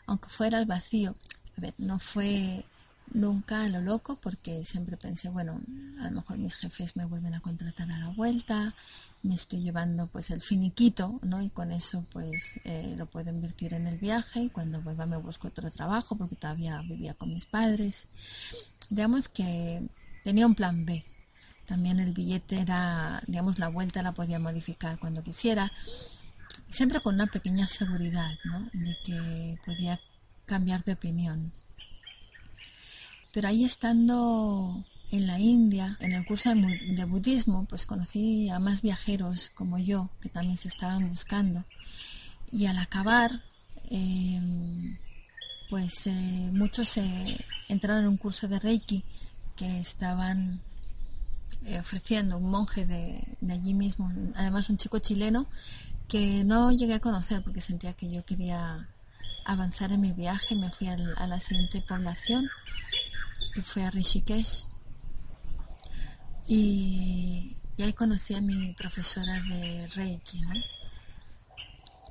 aunque 0.07 0.29
fuera 0.29 0.59
al 0.59 0.67
vacío. 0.67 1.14
A 1.57 1.61
ver, 1.61 1.75
no 1.79 1.99
fue 1.99 2.64
nunca 3.12 3.62
a 3.62 3.69
lo 3.69 3.81
loco 3.81 4.17
porque 4.21 4.64
siempre 4.64 4.97
pensé, 4.97 5.29
bueno, 5.29 5.61
a 6.01 6.05
lo 6.05 6.11
mejor 6.11 6.38
mis 6.38 6.57
jefes 6.57 6.97
me 6.97 7.05
vuelven 7.05 7.35
a 7.35 7.41
contratar 7.41 7.91
a 7.91 7.99
la 7.99 8.09
vuelta, 8.09 8.75
me 9.23 9.35
estoy 9.35 9.62
llevando 9.62 10.07
pues 10.07 10.31
el 10.31 10.43
finiquito, 10.43 11.19
¿no? 11.23 11.43
Y 11.43 11.51
con 11.51 11.73
eso 11.73 12.05
pues 12.12 12.61
eh, 12.64 12.95
lo 12.97 13.07
puedo 13.07 13.31
invertir 13.31 13.75
en 13.75 13.87
el 13.87 13.99
viaje 13.99 14.43
y 14.45 14.51
cuando 14.51 14.81
vuelva 14.81 15.07
me 15.07 15.17
busco 15.17 15.49
otro 15.49 15.71
trabajo 15.71 16.17
porque 16.17 16.37
todavía 16.37 16.81
vivía 16.83 17.14
con 17.14 17.33
mis 17.33 17.47
padres. 17.47 18.09
Digamos 18.91 19.29
que 19.29 19.83
tenía 20.29 20.47
un 20.47 20.55
plan 20.55 20.85
B. 20.85 21.07
También 21.64 22.01
el 22.01 22.12
billete 22.12 22.61
era, 22.61 23.23
digamos, 23.27 23.59
la 23.59 23.69
vuelta 23.69 24.03
la 24.03 24.12
podía 24.12 24.38
modificar 24.38 24.99
cuando 24.99 25.23
quisiera, 25.23 25.73
siempre 26.69 27.01
con 27.01 27.14
una 27.14 27.29
pequeña 27.29 27.67
seguridad, 27.67 28.33
¿no? 28.45 28.69
De 28.75 28.95
que 29.07 29.59
podía 29.64 29.99
cambiar 30.45 30.85
de 30.85 30.93
opinión. 30.93 31.51
Pero 33.33 33.49
ahí 33.49 33.64
estando 33.64 34.85
en 35.11 35.27
la 35.27 35.38
India, 35.38 35.97
en 36.01 36.12
el 36.12 36.27
curso 36.27 36.51
de, 36.55 37.05
budismo, 37.07 37.64
pues 37.64 37.87
conocí 37.87 38.51
a 38.51 38.59
más 38.59 38.83
viajeros 38.83 39.51
como 39.55 39.79
yo, 39.79 40.11
que 40.21 40.29
también 40.29 40.59
se 40.59 40.69
estaban 40.69 41.09
buscando. 41.09 41.64
Y 42.53 42.67
al 42.67 42.77
acabar, 42.77 43.45
em, 43.88 44.99
pues 45.71 46.07
eh, 46.07 46.51
muchos 46.53 46.91
se 46.91 47.43
entraron 47.69 48.03
en 48.03 48.09
un 48.11 48.19
curso 48.19 48.47
de 48.47 48.59
Reiki 48.59 49.07
que 49.59 49.81
estaban 49.81 50.61
eh, 51.66 51.81
ofreciendo 51.81 52.37
un 52.38 52.49
monje 52.49 52.87
de, 52.87 53.37
allí 53.53 53.75
mismo, 53.75 54.12
además 54.37 54.71
un 54.71 54.79
chico 54.79 55.01
chileno 55.01 55.49
que 56.07 56.44
no 56.44 56.71
llegué 56.71 56.94
a 56.94 57.01
conocer 57.01 57.42
porque 57.42 57.61
sentía 57.61 57.92
que 57.92 58.09
yo 58.09 58.25
quería 58.25 58.88
avanzar 59.44 59.90
en 59.90 60.01
mi 60.01 60.12
viaje, 60.12 60.55
me 60.55 60.71
fui 60.71 60.87
a 60.87 61.27
la 61.27 61.40
siguiente 61.40 61.83
población, 61.83 62.49
que 63.55 63.62
fue 63.62 63.85
a 63.85 63.90
Rishikesh, 63.90 64.66
y, 66.47 67.57
ahí 67.79 67.92
conocí 67.92 68.35
a 68.35 68.40
mi 68.40 68.73
profesora 68.73 69.42
de 69.42 69.87
Reiki, 69.94 70.40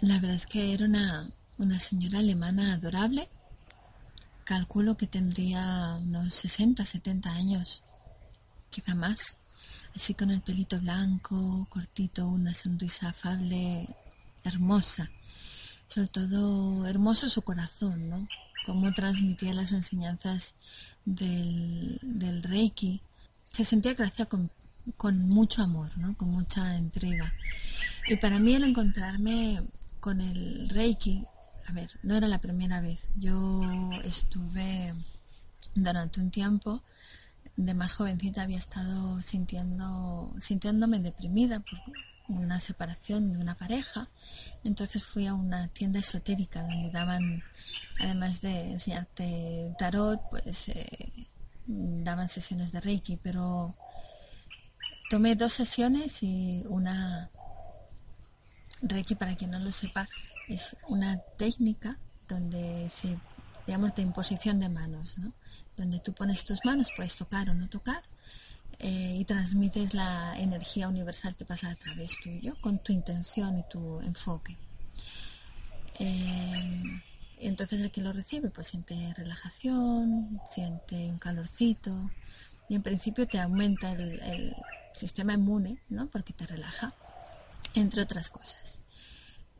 La 0.02 0.20
verdad 0.20 0.36
es 0.36 0.46
que 0.46 0.74
era 0.74 0.86
una, 0.86 1.30
una 1.58 1.80
señora 1.80 2.20
alemana 2.20 2.74
adorable. 2.74 3.30
Calculo 4.48 4.96
que 4.96 5.08
tendría 5.08 5.98
unos 6.02 6.34
60, 6.36 6.86
70 6.86 7.30
años, 7.30 7.82
quizá 8.70 8.96
más. 8.96 9.36
Así 9.94 10.14
con 10.14 10.32
el 10.32 10.40
pelito 10.40 10.80
blanco, 10.80 11.68
cortito, 11.70 12.26
una 12.26 12.54
sonrisa 12.54 13.10
afable, 13.10 13.90
hermosa. 14.46 15.12
Sobre 15.90 16.08
todo 16.08 16.88
hermoso 16.88 17.28
su 17.28 17.42
corazón, 17.42 18.10
¿no? 18.10 18.26
Cómo 18.66 18.94
transmitía 18.94 19.54
las 19.54 19.74
enseñanzas 19.74 20.56
del, 21.04 22.00
Reiki 22.42 23.02
se 23.52 23.66
sentía 23.66 23.96
que 23.96 24.04
hacía 24.04 24.28
con, 24.28 24.50
mucho 25.28 25.62
amor, 25.62 25.90
¿no? 25.98 26.16
con 26.16 26.32
mucha 26.32 26.78
entrega. 26.78 27.34
Y 28.08 28.16
para 28.16 28.40
mí 28.40 28.56
el 28.56 28.64
encontrarme 28.64 29.62
con 30.00 30.22
el 30.22 30.70
Reiki, 30.70 31.26
a 31.68 31.74
ver, 31.74 31.92
no 32.02 32.16
era 32.16 32.28
la 32.28 32.40
primera 32.40 32.82
vez. 32.82 33.12
Yo 33.16 33.62
estuve 34.04 34.94
durante 35.76 36.20
un 36.20 36.32
tiempo 36.32 36.82
de 37.56 37.74
más 37.74 37.94
jovencita 37.94 38.44
había 38.44 38.58
estado 38.58 39.22
sintiendo 39.22 40.34
sintiéndome 40.40 41.00
deprimida 41.00 41.60
por 41.60 41.80
una 42.28 42.60
separación 42.60 43.32
de 43.32 43.40
una 43.40 43.56
pareja 43.56 44.08
entonces 44.64 45.04
fui 45.04 45.26
a 45.28 45.34
una 45.34 45.68
tienda 45.68 46.00
esotérica 46.00 46.62
donde 46.62 46.92
daban 46.92 47.44
además 48.00 48.42
de 48.42 48.72
enseñarte 48.72 49.74
tarot 49.80 50.20
pues 50.30 50.70
eh, 50.70 51.28
daban 51.68 52.30
sesiones 52.30 52.72
de 52.72 52.80
Reiki, 52.82 53.18
pero 53.18 53.76
tomé 55.10 55.36
dos 55.36 55.54
sesiones 55.54 56.24
y 56.24 56.64
una 56.68 57.30
Reiki, 58.82 59.16
para 59.16 59.36
quien 59.36 59.52
no 59.52 59.60
lo 59.60 59.72
sepa, 59.72 60.08
es 60.48 60.76
una 60.88 61.20
técnica 61.38 61.98
donde 62.28 62.90
se, 62.90 63.18
digamos, 63.66 63.96
de 63.96 64.02
imposición 64.02 64.60
de 64.60 64.70
manos, 64.70 65.18
¿no? 65.18 65.34
donde 65.76 66.00
tú 66.00 66.14
pones 66.14 66.44
tus 66.44 66.66
manos, 66.66 66.92
puedes 66.96 67.16
tocar 67.16 67.50
o 67.50 67.54
no 67.54 67.70
tocar, 67.70 68.02
eh, 68.80 69.18
y 69.20 69.26
transmites 69.26 69.94
la 69.94 70.38
energía 70.40 70.88
universal 70.88 71.36
que 71.36 71.46
pasa 71.46 71.70
a 71.70 71.76
través 71.76 72.16
tuyo 72.24 72.56
con 72.62 72.80
tu 72.80 72.94
intención 72.94 73.58
y 73.58 73.64
tu 73.64 74.00
enfoque. 74.02 74.56
Eh, 76.00 77.02
entonces 77.40 77.80
el 77.80 77.92
que 77.92 78.02
lo 78.02 78.14
recibe 78.14 78.50
pues 78.50 78.68
siente 78.68 79.14
relajación, 79.16 80.40
siente 80.52 80.96
un 81.10 81.18
calorcito 81.18 82.12
y 82.70 82.76
en 82.76 82.84
principio 82.84 83.28
te 83.28 83.40
aumenta 83.40 83.92
el, 83.92 84.56
sistema 84.94 85.34
inmune, 85.34 85.78
¿no? 85.90 86.08
Porque 86.08 86.34
te 86.34 86.48
relaja, 86.48 86.92
entre 87.76 88.02
otras 88.02 88.32
cosas. 88.32 88.77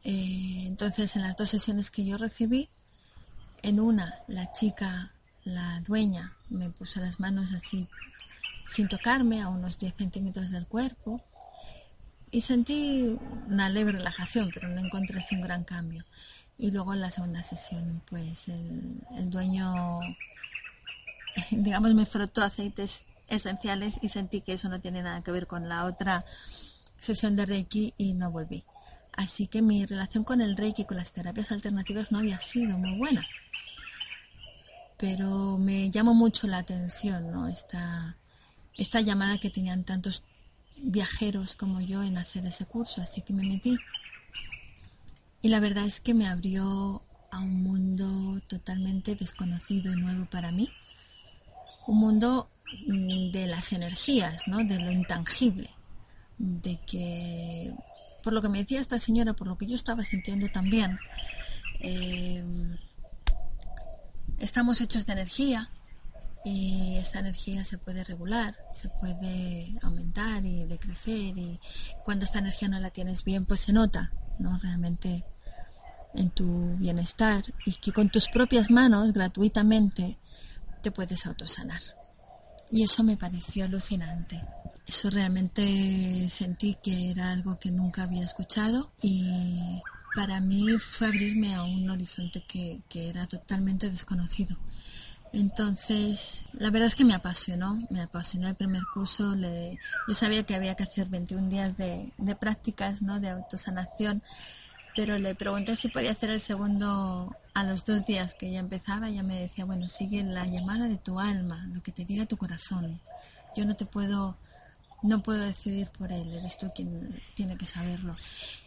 Eh, 0.04 0.64
entonces 0.66 1.16
en 1.16 1.24
las 1.24 1.36
dos 1.36 1.50
sesiones 1.50 1.92
que 1.92 2.06
yo 2.06 2.18
recibí, 2.18 2.70
en 3.62 3.80
una 3.80 4.16
la 4.28 4.52
chica, 4.54 5.12
la 5.44 5.82
dueña, 5.82 6.36
me 6.50 6.70
puso 6.70 7.00
las 7.00 7.20
manos 7.20 7.52
así 7.54 7.88
sin 8.68 8.88
tocarme 8.88 9.42
a 9.42 9.48
unos 9.48 9.80
10 9.80 9.96
centímetros 9.96 10.52
del 10.52 10.68
cuerpo 10.68 11.22
y 12.30 12.42
sentí 12.42 13.18
una 13.48 13.70
leve 13.70 13.94
relajación, 13.94 14.52
pero 14.54 14.68
no 14.68 14.86
encontré 14.86 15.20
así 15.20 15.36
un 15.36 15.42
gran 15.42 15.64
cambio. 15.64 16.04
Y 16.58 16.72
luego 16.72 16.94
en 16.94 17.02
la 17.02 17.12
segunda 17.12 17.44
sesión, 17.44 18.02
pues 18.10 18.50
el, 18.50 19.30
dueño, 19.30 20.00
digamos, 21.52 21.94
me 21.94 22.06
frotó 22.06 22.44
aceites 22.44 23.04
esenciales 23.28 24.00
y 24.02 24.10
sentí 24.10 24.42
que 24.42 24.54
eso 24.54 24.68
no 24.70 24.82
tiene 24.82 25.02
nada 25.04 25.22
que 25.22 25.32
ver 25.32 25.48
con 25.48 25.70
la 25.70 25.86
otra 25.86 26.26
sesión 26.98 27.36
de 27.36 27.46
Reiki 27.46 27.94
y 27.98 28.14
no 28.14 28.32
volví. 28.32 28.64
Así 29.18 29.48
que 29.48 29.64
mi 29.64 29.84
relación 29.84 30.24
con 30.24 30.42
el 30.42 30.56
Reiki, 30.56 30.86
con 30.86 30.98
las 30.98 31.12
terapias 31.12 31.52
alternativas, 31.52 32.12
no 32.12 32.20
había 32.20 32.40
sido 32.40 32.78
muy 32.78 32.96
buena. 33.00 33.26
Pero 34.96 35.58
me 35.58 35.90
llamó 35.90 36.14
mucho 36.14 36.46
la 36.46 36.60
atención, 36.60 37.32
¿no? 37.32 37.48
Esta, 37.48 38.16
llamada 39.02 39.40
que 39.40 39.50
tenían 39.50 39.84
tantos 39.84 40.22
viajeros 40.78 41.56
como 41.56 41.82
yo 41.82 42.04
en 42.04 42.20
hacer 42.20 42.46
ese 42.46 42.66
curso, 42.66 43.02
así 43.02 43.22
que 43.22 43.34
me 43.34 43.42
metí. 43.42 43.76
Y 45.42 45.50
la 45.50 45.60
verdad 45.60 45.86
es 45.86 46.00
que 46.00 46.14
me 46.14 46.28
abrió 46.28 47.02
a 47.32 47.40
un 47.40 47.64
mundo 47.64 48.40
totalmente 48.46 49.16
desconocido 49.16 49.92
y 49.92 49.96
nuevo 49.96 50.26
para 50.26 50.52
mí. 50.52 50.70
Un 51.88 51.98
mundo 51.98 52.52
mm, 52.86 53.32
de 53.32 53.48
las 53.48 53.74
energías, 53.74 54.44
de 54.46 54.80
lo 54.80 54.92
intangible. 54.92 55.72
De 56.38 56.80
que, 56.86 57.74
por 58.28 58.34
lo 58.34 58.42
que 58.42 58.50
me 58.50 58.58
decía 58.58 58.82
esta 58.82 59.00
señora, 59.00 59.32
por 59.32 59.48
lo 59.48 59.58
que 59.58 59.68
yo 59.68 59.76
estaba 59.76 60.04
sintiendo 60.04 60.50
también, 60.50 61.00
eh, 61.80 62.44
estamos 64.38 64.82
hechos 64.82 65.06
de 65.06 65.14
energía 65.14 65.70
y 66.44 66.98
esta 66.98 67.20
energía 67.20 67.64
se 67.64 67.78
puede 67.78 68.04
regular, 68.04 68.58
se 68.74 68.90
puede 68.90 69.72
aumentar 69.82 70.44
y 70.46 70.66
decrecer 70.66 71.38
y 71.38 71.58
cuando 72.04 72.26
esta 72.26 72.40
energía 72.40 72.68
no 72.68 72.82
la 72.82 72.90
tienes 72.90 73.24
bien 73.24 73.46
pues 73.46 73.62
se 73.62 73.72
nota, 73.72 74.12
¿no? 74.40 74.60
Realmente 74.60 75.24
en 76.14 76.30
tu 76.30 76.76
bienestar 76.76 77.46
y 77.66 77.76
que 77.76 77.94
con 77.94 78.10
tus 78.10 78.28
propias 78.28 78.70
manos, 78.70 79.14
gratuitamente, 79.14 80.18
te 80.82 80.92
puedes 80.92 81.26
autosanar. 81.26 81.82
Y 82.72 82.84
eso 82.84 83.06
me 83.06 83.16
pareció 83.16 83.64
alucinante. 83.64 84.44
Eso 84.88 85.10
realmente 85.10 86.30
sentí 86.30 86.76
que 86.76 87.12
era 87.12 87.32
algo 87.32 87.60
que 87.60 87.72
nunca 87.72 88.04
había 88.04 88.24
escuchado 88.24 88.92
y, 89.02 89.82
para 90.18 90.40
mí 90.40 90.80
fue 90.80 91.08
abrirme 91.10 91.54
a 91.54 91.62
un 91.62 91.88
horizonte 91.92 92.44
que, 92.48 92.80
que 92.90 93.10
era 93.10 93.28
totalmente 93.28 93.88
desconocido. 93.88 94.58
Entonces, 95.32 96.44
la 96.54 96.72
verdad 96.72 96.88
es 96.88 96.96
que 96.96 97.06
me 97.06 97.14
apasionó, 97.14 97.86
me 97.92 98.02
apasionó 98.02 98.48
el 98.48 98.56
primer 98.56 98.82
curso. 98.92 99.36
Le, 99.36 99.78
yo 100.08 100.16
sabía 100.16 100.42
que 100.42 100.56
había 100.56 100.74
que 100.74 100.86
hacer 100.86 101.08
21 101.08 101.50
días 101.50 101.78
de, 101.78 102.12
de 102.18 102.36
prácticas, 102.36 103.04
¿no? 103.04 103.20
De 103.20 103.30
autosanación, 103.30 104.24
pero 104.96 105.20
le 105.20 105.36
pregunté 105.36 105.76
si 105.76 105.90
podía 105.90 106.14
hacer 106.14 106.32
el 106.32 106.40
segundo 106.40 107.36
a 107.54 107.64
los 107.64 107.86
dos 107.86 108.04
días 108.04 108.34
que 108.34 108.52
ya 108.52 108.60
empezaba. 108.60 109.10
Ella 109.10 109.22
me 109.22 109.42
decía, 109.42 109.66
bueno, 109.66 109.88
sigue 109.88 110.24
la 110.24 110.48
llamada 110.48 110.88
de 110.88 110.98
tu 110.98 111.20
alma, 111.20 111.68
lo 111.72 111.84
que 111.84 111.92
te 111.92 112.06
diga 112.06 112.26
tu 112.26 112.38
corazón. 112.38 113.00
Yo 113.56 113.66
no 113.66 113.76
te 113.76 113.86
puedo, 113.86 114.36
no 115.02 115.22
puedo 115.22 115.40
decidir 115.40 115.90
por 115.90 116.12
él, 116.12 116.34
eres 116.34 116.58
tú 116.58 116.72
quien 116.74 117.22
tiene 117.36 117.58
que 117.58 117.66
saberlo. 117.66 118.16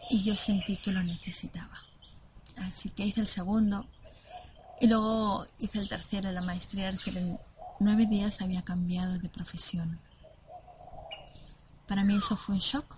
Y 0.08 0.22
yo 0.22 0.36
sentí 0.36 0.76
que 0.76 0.92
lo 0.92 1.02
necesitaba. 1.02 1.82
Así 2.56 2.90
que 2.90 3.06
hice 3.06 3.20
el 3.20 3.26
segundo, 3.26 3.86
y 4.80 4.86
luego 4.86 5.46
hice 5.58 5.78
el 5.78 5.88
tercero, 5.88 6.32
la 6.32 6.40
maestría, 6.40 6.88
en 6.88 7.38
nueve 7.80 8.06
días 8.06 8.40
había 8.40 8.62
cambiado 8.62 9.18
de 9.18 9.28
profesión. 9.28 9.98
Para 11.86 12.04
mí 12.04 12.16
eso 12.16 12.36
fue 12.36 12.54
un 12.54 12.60
shock, 12.60 12.96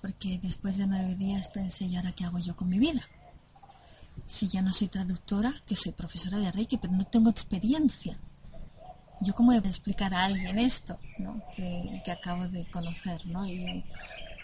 porque 0.00 0.38
después 0.42 0.76
de 0.76 0.86
nueve 0.86 1.14
días 1.16 1.48
pensé, 1.48 1.86
¿y 1.86 1.96
ahora 1.96 2.12
qué 2.12 2.24
hago 2.24 2.38
yo 2.38 2.54
con 2.54 2.68
mi 2.68 2.78
vida? 2.78 3.02
Si 4.26 4.48
ya 4.48 4.62
no 4.62 4.72
soy 4.72 4.88
traductora, 4.88 5.54
que 5.66 5.74
soy 5.74 5.92
profesora 5.92 6.38
de 6.38 6.52
Reiki, 6.52 6.76
pero 6.76 6.92
no 6.92 7.04
tengo 7.04 7.30
experiencia. 7.30 8.18
¿Yo 9.22 9.34
cómo 9.34 9.52
voy 9.52 9.62
a 9.64 9.68
explicar 9.68 10.12
a 10.14 10.24
alguien 10.24 10.58
esto 10.58 10.98
¿no? 11.18 11.42
que, 11.54 12.02
que 12.04 12.12
acabo 12.12 12.48
de 12.48 12.68
conocer? 12.70 13.24
¿no? 13.26 13.46
Y 13.46 13.84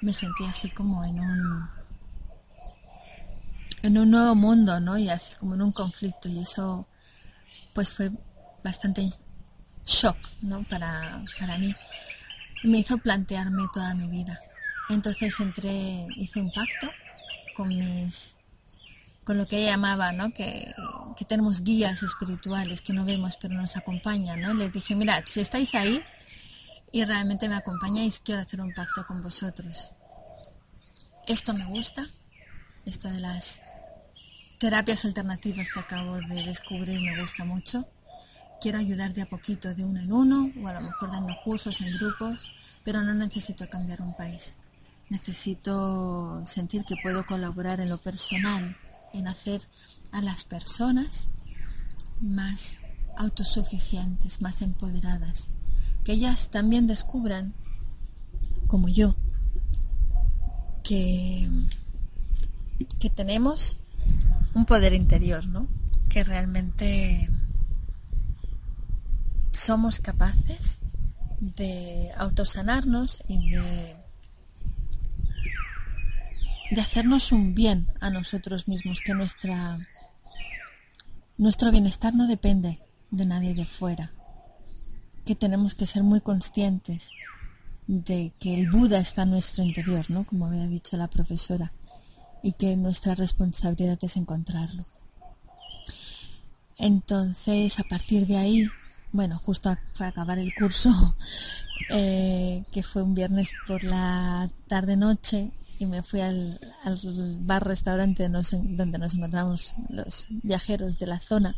me 0.00 0.12
sentí 0.12 0.44
así 0.44 0.70
como 0.70 1.04
en 1.04 1.18
un 1.18 1.68
en 3.82 3.98
un 3.98 4.10
nuevo 4.10 4.34
mundo, 4.34 4.80
¿no? 4.80 4.98
Y 4.98 5.08
así 5.08 5.34
como 5.36 5.54
en 5.54 5.62
un 5.62 5.72
conflicto 5.72 6.28
y 6.28 6.40
eso 6.40 6.86
pues 7.72 7.92
fue 7.92 8.10
bastante 8.62 9.08
shock, 9.86 10.16
¿no? 10.42 10.64
Para, 10.64 11.22
para 11.38 11.58
mí. 11.58 11.74
Me 12.64 12.78
hizo 12.78 12.98
plantearme 12.98 13.64
toda 13.72 13.94
mi 13.94 14.08
vida. 14.08 14.40
Entonces 14.88 15.38
entré, 15.38 16.06
hice 16.16 16.40
un 16.40 16.50
pacto 16.50 16.90
con 17.56 17.68
mis 17.68 18.36
con 19.28 19.36
lo 19.36 19.46
que 19.46 19.58
ella 19.58 19.72
llamaba, 19.72 20.10
¿no? 20.12 20.32
Que, 20.32 20.74
que 21.14 21.26
tenemos 21.26 21.62
guías 21.62 22.02
espirituales 22.02 22.80
que 22.80 22.94
no 22.94 23.04
vemos 23.04 23.36
pero 23.36 23.52
nos 23.52 23.76
acompañan, 23.76 24.40
¿no? 24.40 24.54
Les 24.54 24.72
dije, 24.72 24.94
mirad, 24.94 25.22
si 25.26 25.40
estáis 25.40 25.74
ahí 25.74 26.02
y 26.92 27.04
realmente 27.04 27.46
me 27.46 27.56
acompañáis, 27.56 28.20
quiero 28.20 28.40
hacer 28.40 28.62
un 28.62 28.72
pacto 28.72 29.06
con 29.06 29.22
vosotros. 29.22 29.92
Esto 31.26 31.52
me 31.52 31.66
gusta, 31.66 32.06
esto 32.86 33.10
de 33.10 33.20
las 33.20 33.60
terapias 34.56 35.04
alternativas 35.04 35.68
que 35.74 35.80
acabo 35.80 36.14
de 36.14 36.44
descubrir 36.46 36.98
me 36.98 37.20
gusta 37.20 37.44
mucho. 37.44 37.86
Quiero 38.62 38.78
ayudar 38.78 39.12
de 39.12 39.20
a 39.20 39.26
poquito, 39.26 39.74
de 39.74 39.84
uno 39.84 40.00
en 40.00 40.10
uno, 40.10 40.50
o 40.58 40.68
a 40.68 40.72
lo 40.72 40.80
mejor 40.80 41.12
dando 41.12 41.36
cursos 41.44 41.82
en 41.82 41.92
grupos, 41.98 42.50
pero 42.82 43.02
no 43.02 43.12
necesito 43.12 43.68
cambiar 43.68 44.00
un 44.00 44.16
país. 44.16 44.56
Necesito 45.10 46.40
sentir 46.46 46.86
que 46.86 46.96
puedo 47.02 47.26
colaborar 47.26 47.78
en 47.82 47.90
lo 47.90 47.98
personal, 47.98 48.74
en 49.12 49.28
hacer 49.28 49.62
a 50.12 50.22
las 50.22 50.44
personas 50.44 51.28
más 52.20 52.78
autosuficientes, 53.16 54.40
más 54.40 54.62
empoderadas, 54.62 55.48
que 56.04 56.12
ellas 56.12 56.48
también 56.50 56.86
descubran, 56.86 57.54
como 58.66 58.88
yo, 58.88 59.14
que, 60.82 61.48
que 62.98 63.10
tenemos 63.10 63.78
un 64.54 64.64
poder 64.64 64.94
interior, 64.94 65.46
¿no? 65.46 65.68
Que 66.08 66.24
realmente 66.24 67.28
somos 69.52 70.00
capaces 70.00 70.80
de 71.40 72.12
autosanarnos 72.16 73.22
y 73.28 73.50
de, 73.50 73.96
de 76.70 76.80
hacernos 76.80 77.32
un 77.32 77.54
bien 77.54 77.88
a 78.00 78.10
nosotros 78.10 78.68
mismos, 78.68 79.00
que 79.00 79.14
nuestra, 79.14 79.78
nuestro 81.36 81.70
bienestar 81.70 82.14
no 82.14 82.26
depende 82.26 82.80
de 83.10 83.26
nadie 83.26 83.54
de 83.54 83.64
fuera, 83.64 84.12
que 85.24 85.34
tenemos 85.34 85.74
que 85.74 85.86
ser 85.86 86.02
muy 86.02 86.20
conscientes 86.20 87.10
de 87.86 88.32
que 88.38 88.54
el 88.54 88.70
Buda 88.70 88.98
está 88.98 89.22
en 89.22 89.30
nuestro 89.30 89.64
interior, 89.64 90.10
¿no? 90.10 90.24
Como 90.24 90.46
había 90.46 90.66
dicho 90.66 90.96
la 90.96 91.08
profesora 91.08 91.72
y 92.42 92.52
que 92.52 92.76
nuestra 92.76 93.14
responsabilidad 93.14 93.98
es 94.02 94.16
encontrarlo. 94.16 94.84
Entonces, 96.76 97.80
a 97.80 97.84
partir 97.84 98.26
de 98.26 98.36
ahí, 98.36 98.68
bueno, 99.10 99.38
justo 99.38 99.76
fue 99.92 100.06
a 100.06 100.10
acabar 100.10 100.38
el 100.38 100.54
curso, 100.54 101.16
eh, 101.90 102.62
que 102.72 102.82
fue 102.82 103.02
un 103.02 103.14
viernes 103.14 103.52
por 103.66 103.82
la 103.82 104.50
tarde-noche, 104.68 105.50
y 105.78 105.86
me 105.86 106.02
fui 106.02 106.20
al, 106.20 106.58
bar-restaurante 107.40 108.28
donde 108.28 108.98
nos 108.98 109.14
encontramos 109.14 109.72
los 109.88 110.26
viajeros 110.28 110.98
de 110.98 111.06
la 111.06 111.20
zona. 111.20 111.54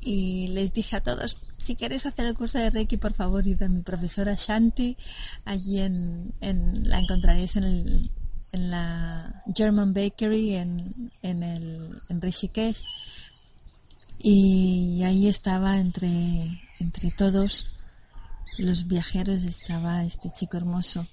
Y 0.00 0.48
les 0.48 0.72
dije 0.72 0.96
a 0.96 1.02
todos, 1.02 1.38
si 1.58 1.74
queréis 1.74 2.06
hacer 2.06 2.26
el 2.26 2.34
curso 2.34 2.58
de 2.58 2.70
Reiki, 2.70 2.96
por 2.96 3.14
favor, 3.14 3.46
id 3.46 3.62
a 3.62 3.68
mi 3.68 3.82
profesora 3.82 4.34
Shanti, 4.36 4.96
allí 5.44 5.80
en, 5.80 6.32
la 6.40 6.98
encontraréis 6.98 7.56
en 7.56 8.10
la 8.52 9.42
German 9.54 9.92
Bakery 9.92 10.54
en, 10.54 11.12
en, 11.22 11.42
el, 11.42 12.00
Rishikesh. 12.08 12.82
Y 14.18 15.02
ahí 15.04 15.28
estaba 15.28 15.78
entre, 15.78 16.60
entre 16.80 17.10
todos 17.12 17.66
los 18.58 18.88
viajeros 18.88 19.44
estaba 19.44 20.04
este 20.04 20.30
chico 20.32 20.56
hermoso 20.56 21.06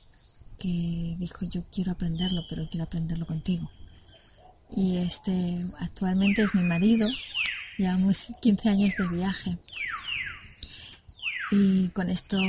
que 0.58 1.16
dijo 1.20 1.46
yo 1.46 1.64
quiero 1.72 1.92
aprenderlo 1.92 2.44
pero 2.50 2.68
quiero 2.70 2.86
aprenderlo 2.86 3.26
contigo 3.26 3.70
y 4.76 4.98
este 4.98 5.66
actualmente 5.80 6.44
es 6.44 6.54
mi 6.56 6.64
marido 6.64 7.08
llevamos 7.78 8.34
15 8.42 8.70
años 8.70 8.94
de 8.98 9.08
viaje 9.08 9.58
y 11.52 11.90
con 11.90 12.10
esto 12.10 12.40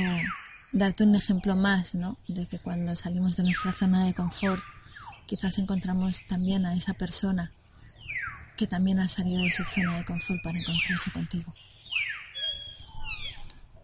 darte 0.71 1.03
un 1.03 1.15
ejemplo 1.15 1.55
más 1.55 1.95
¿no? 1.95 2.17
de 2.27 2.47
que 2.47 2.59
cuando 2.59 2.95
salimos 2.95 3.37
de 3.37 3.43
nuestra 3.43 3.73
zona 3.73 4.05
de 4.05 4.13
confort 4.13 4.63
quizás 5.27 5.57
encontramos 5.57 6.25
también 6.27 6.65
a 6.65 6.75
esa 6.75 6.93
persona 6.93 7.51
que 8.57 8.67
también 8.67 8.99
ha 8.99 9.07
salido 9.07 9.41
de 9.43 9.51
su 9.51 9.63
zona 9.63 9.97
de 9.97 10.05
confort 10.05 10.41
para 10.41 10.57
encontrarse 10.57 11.11
contigo. 11.11 11.53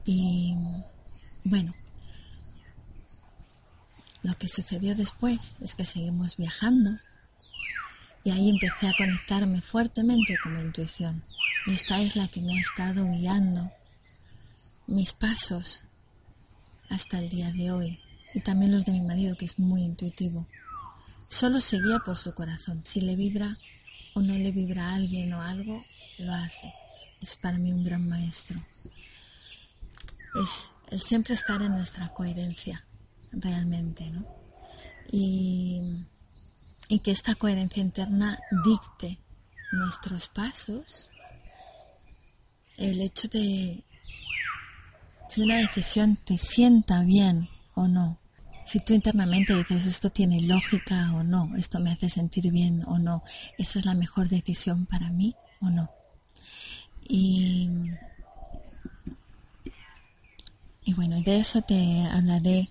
Y 0.03 0.55
bueno, 1.43 1.73
lo 4.23 4.38
que 4.38 4.47
sucedió 4.47 4.95
después 4.95 5.55
es 5.62 5.75
que 5.75 5.86
seguimos 5.86 6.38
viajando 6.38 6.97
y 8.23 8.31
ahí 8.31 8.49
empecé 8.49 8.88
a 8.88 8.93
conectarme 8.97 9.62
fuertemente 9.62 10.38
con 10.41 10.55
mi 10.55 10.62
intuición. 10.62 11.23
Esta 11.67 12.01
es 12.01 12.15
la 12.15 12.29
que 12.29 12.41
me 12.41 12.57
ha 12.57 12.62
estado 12.62 13.05
guiando 13.05 13.69
mis 14.88 15.13
pasos 15.13 15.83
hasta 16.89 17.19
el 17.19 17.29
día 17.29 17.51
de 17.51 17.71
hoy 17.71 17.99
y 18.33 18.39
también 18.39 18.71
los 18.71 18.86
de 18.86 18.93
mi 18.93 19.01
marido 19.01 19.36
que 19.36 19.45
es 19.45 19.59
muy 19.59 19.83
intuitivo. 19.83 20.47
Solo 21.27 21.59
se 21.59 21.81
guía 21.81 21.99
por 21.99 22.15
su 22.15 22.33
corazón. 22.33 22.81
Si 22.86 23.01
le 23.01 23.15
vibra 23.15 23.57
o 24.13 24.21
no 24.21 24.38
le 24.38 24.51
vibra 24.51 24.89
a 24.89 24.95
alguien 24.95 25.33
o 25.33 25.41
algo, 25.41 25.83
lo 26.17 26.33
hace. 26.33 26.73
Es 27.21 27.36
para 27.38 27.57
mí 27.57 27.73
un 27.73 27.83
gran 27.83 28.07
maestro. 28.07 28.59
Es 30.41 30.69
el 30.91 31.01
siempre 31.01 31.33
estar 31.33 31.62
en 31.62 31.71
nuestra 31.71 32.09
coherencia, 32.09 32.83
realmente, 33.34 34.10
¿no? 34.10 34.26
Y, 35.12 35.82
que 37.04 37.10
esta 37.10 37.34
coherencia 37.34 37.82
interna 37.82 38.39
dicte 38.63 39.19
nuestros 39.72 40.30
pasos. 40.30 41.10
El 42.78 43.02
hecho 43.02 43.28
de 43.28 43.84
si 45.30 45.41
una 45.41 45.58
decisión 45.58 46.17
te 46.17 46.38
sienta 46.38 47.02
bien 47.02 47.50
o 47.74 47.88
no, 47.88 48.19
si 48.65 48.80
tú 48.80 48.93
internamente 48.93 49.56
dices 49.56 49.88
esto 49.88 50.12
tiene 50.12 50.39
lógica 50.41 51.12
o 51.15 51.24
no, 51.24 51.56
esto 51.58 51.80
me 51.80 51.91
hace 51.91 52.10
sentir 52.10 52.52
bien 52.52 52.84
o 52.86 53.00
no, 53.00 53.24
esa 53.58 53.80
es 53.80 53.86
la 53.86 53.96
mejor 53.96 54.30
decisión 54.30 54.86
para 54.86 55.10
mí 55.10 55.36
o 55.62 55.72
no. 55.72 55.89
Y 60.86 60.93
bueno, 60.96 61.22
de 61.22 61.39
eso 61.39 61.62
te 61.62 62.04
hablaré 62.12 62.69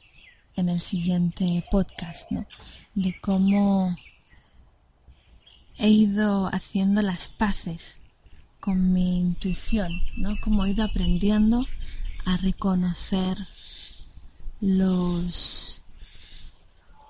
en 0.57 0.69
el 0.69 0.81
siguiente 0.81 1.65
podcast, 1.71 2.31
¿no? 2.31 2.47
De 2.95 3.15
cómo 3.21 3.97
he 5.79 5.89
ido 5.89 6.47
haciendo 6.53 7.03
las 7.03 7.29
paces 7.29 7.99
con 8.61 8.93
mi 8.93 9.19
intuición, 9.19 9.93
¿no? 10.17 10.37
Cómo 10.43 10.65
he 10.65 10.71
ido 10.71 10.85
aprendiendo 10.85 11.67
a 12.25 12.37
reconocer 12.37 13.37
los 14.61 15.81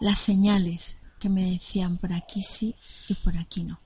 las 0.00 0.18
señales 0.18 0.96
que 1.20 1.28
me 1.28 1.50
decían 1.52 1.96
por 1.96 2.12
aquí 2.12 2.42
sí 2.42 2.74
y 3.08 3.14
por 3.14 3.36
aquí 3.36 3.62
no. 3.62 3.78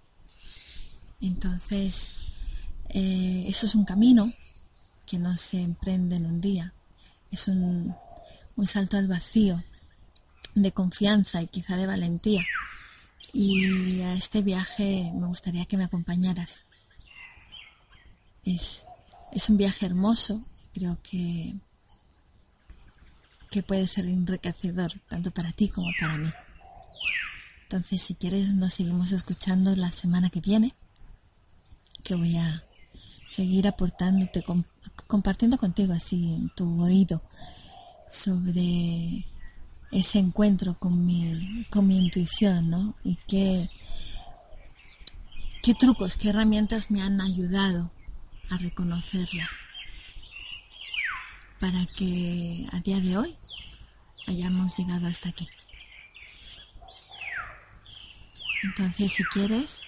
Entonces, 1.21 2.15
eh, 2.89 3.45
eso 3.49 3.67
es 3.67 3.75
un 3.75 3.85
camino 3.85 4.33
que 5.05 5.19
no 5.19 5.37
se 5.37 5.61
emprende 5.61 6.17
en 6.17 6.27
un 6.27 6.41
día. 6.41 6.73
Es 7.31 7.49
un, 7.49 7.95
un 8.57 8.67
salto 8.67 8.97
al 8.97 9.07
vacío 9.07 9.63
de 10.55 10.73
confianza 10.73 11.43
y 11.43 11.47
quizá 11.47 11.77
de 11.77 11.87
valentía. 11.87 12.45
Y 13.33 14.01
a 14.01 14.15
este 14.15 14.43
viaje 14.43 15.13
me 15.15 15.27
gustaría 15.27 15.67
que 15.67 15.77
me 15.77 15.85
acompañaras. 15.85 16.65
Es, 18.45 18.87
es 19.33 19.51
un 19.51 19.59
viaje 19.59 19.85
hermoso, 19.85 20.41
creo 20.73 20.99
que, 21.03 21.55
que 23.51 23.63
puede 23.63 23.87
ser 23.87 24.07
enriquecedor 24.07 24.93
tanto 25.09 25.31
para 25.31 25.53
ti 25.53 25.69
como 25.69 25.91
para 26.01 26.17
mí. 26.17 26.33
Entonces, 27.65 28.01
si 28.01 28.15
quieres, 28.15 28.55
nos 28.55 28.75
seguimos 28.75 29.13
escuchando 29.13 29.75
la 29.75 29.91
semana 29.91 30.31
que 30.31 30.41
viene, 30.41 30.75
que 32.05 32.15
voy 32.15 32.37
a 32.39 32.63
seguir 33.29 33.67
aportándote, 33.67 34.45
compartiendo 35.09 35.59
contigo 35.59 35.93
así 35.93 36.33
en 36.33 36.49
tu 36.51 36.83
oído 36.83 37.21
sobre 38.11 39.27
ese 39.91 40.19
encuentro 40.19 40.79
con 40.79 41.07
mi, 41.07 41.67
con 41.71 41.87
mi 41.87 41.99
intuición, 41.99 42.71
¿no? 42.71 42.95
Y 43.05 43.17
qué, 43.29 43.71
qué 45.63 45.75
trucos, 45.75 46.17
qué 46.17 46.31
herramientas 46.31 46.91
me 46.91 47.03
han 47.03 47.21
ayudado 47.21 47.91
a 48.51 48.59
reconocerla 48.59 49.49
para 51.61 51.87
que 51.87 52.67
a 52.73 52.81
día 52.81 53.01
de 53.01 53.17
hoy 53.17 53.37
hayamos 54.27 54.77
llegado 54.77 55.07
hasta 55.07 55.31
aquí. 55.31 55.49
Entonces, 58.63 59.13
si 59.13 59.25
quieres, 59.25 59.81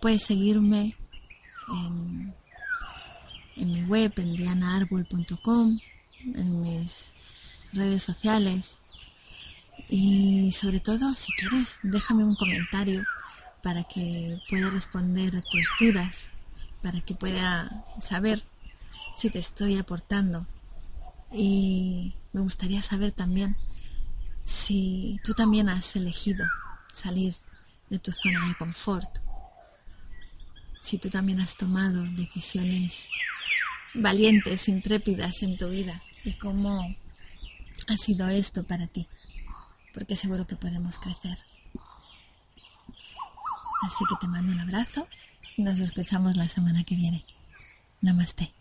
puedes 0.00 0.22
seguirme 0.22 0.96
en, 1.68 2.34
mi 3.56 3.82
web, 3.84 4.12
en 4.16 4.36
dianaarbol.com, 4.36 5.78
en 6.34 6.62
mis 6.62 7.12
redes 7.72 8.02
sociales 8.02 8.78
y 9.88 10.50
sobre 10.52 10.80
todo, 10.80 11.14
si 11.14 11.32
quieres, 11.32 11.78
déjame 11.82 12.24
un 12.24 12.34
comentario 12.34 13.04
para 13.62 13.84
que 13.84 14.38
pueda 14.48 14.70
responder 14.70 15.36
a 15.36 15.42
tus 15.42 15.68
dudas, 15.78 16.28
para 16.82 17.00
que 17.00 17.14
pueda 17.14 17.84
saber 18.00 18.42
si 19.16 19.30
te 19.30 19.38
estoy 19.38 19.76
aportando. 19.76 20.46
Y 21.32 22.14
me 22.32 22.40
gustaría 22.40 22.82
saber 22.82 23.12
también 23.12 23.56
si 24.44 25.18
tú 25.24 25.34
también 25.34 25.68
has 25.68 25.94
elegido 25.96 26.46
salir 26.92 27.34
de 27.90 27.98
tu 27.98 28.12
zona 28.12 28.48
de 28.48 28.54
confort, 28.56 29.18
si 30.82 30.98
tú 30.98 31.10
también 31.10 31.40
has 31.40 31.56
tomado 31.56 32.04
decisiones 32.16 33.08
valientes, 33.94 34.68
intrépidas 34.68 35.42
en 35.42 35.56
tu 35.58 35.68
vida 35.68 36.02
y 36.26 36.32
cómo 36.34 36.94
ha 37.88 37.96
sido 37.96 38.28
esto 38.28 38.64
para 38.64 38.86
ti, 38.86 39.06
porque 39.94 40.16
seguro 40.16 40.46
que 40.46 40.56
podemos 40.56 40.98
crecer. 40.98 41.38
Así 43.82 44.04
que 44.08 44.16
te 44.20 44.26
mando 44.26 44.52
un 44.52 44.60
abrazo 44.60 45.06
y 45.56 45.62
nos 45.62 45.78
escuchamos 45.78 46.36
la 46.36 46.48
semana 46.48 46.84
que 46.84 46.96
viene. 46.96 47.24
Namaste. 48.00 48.55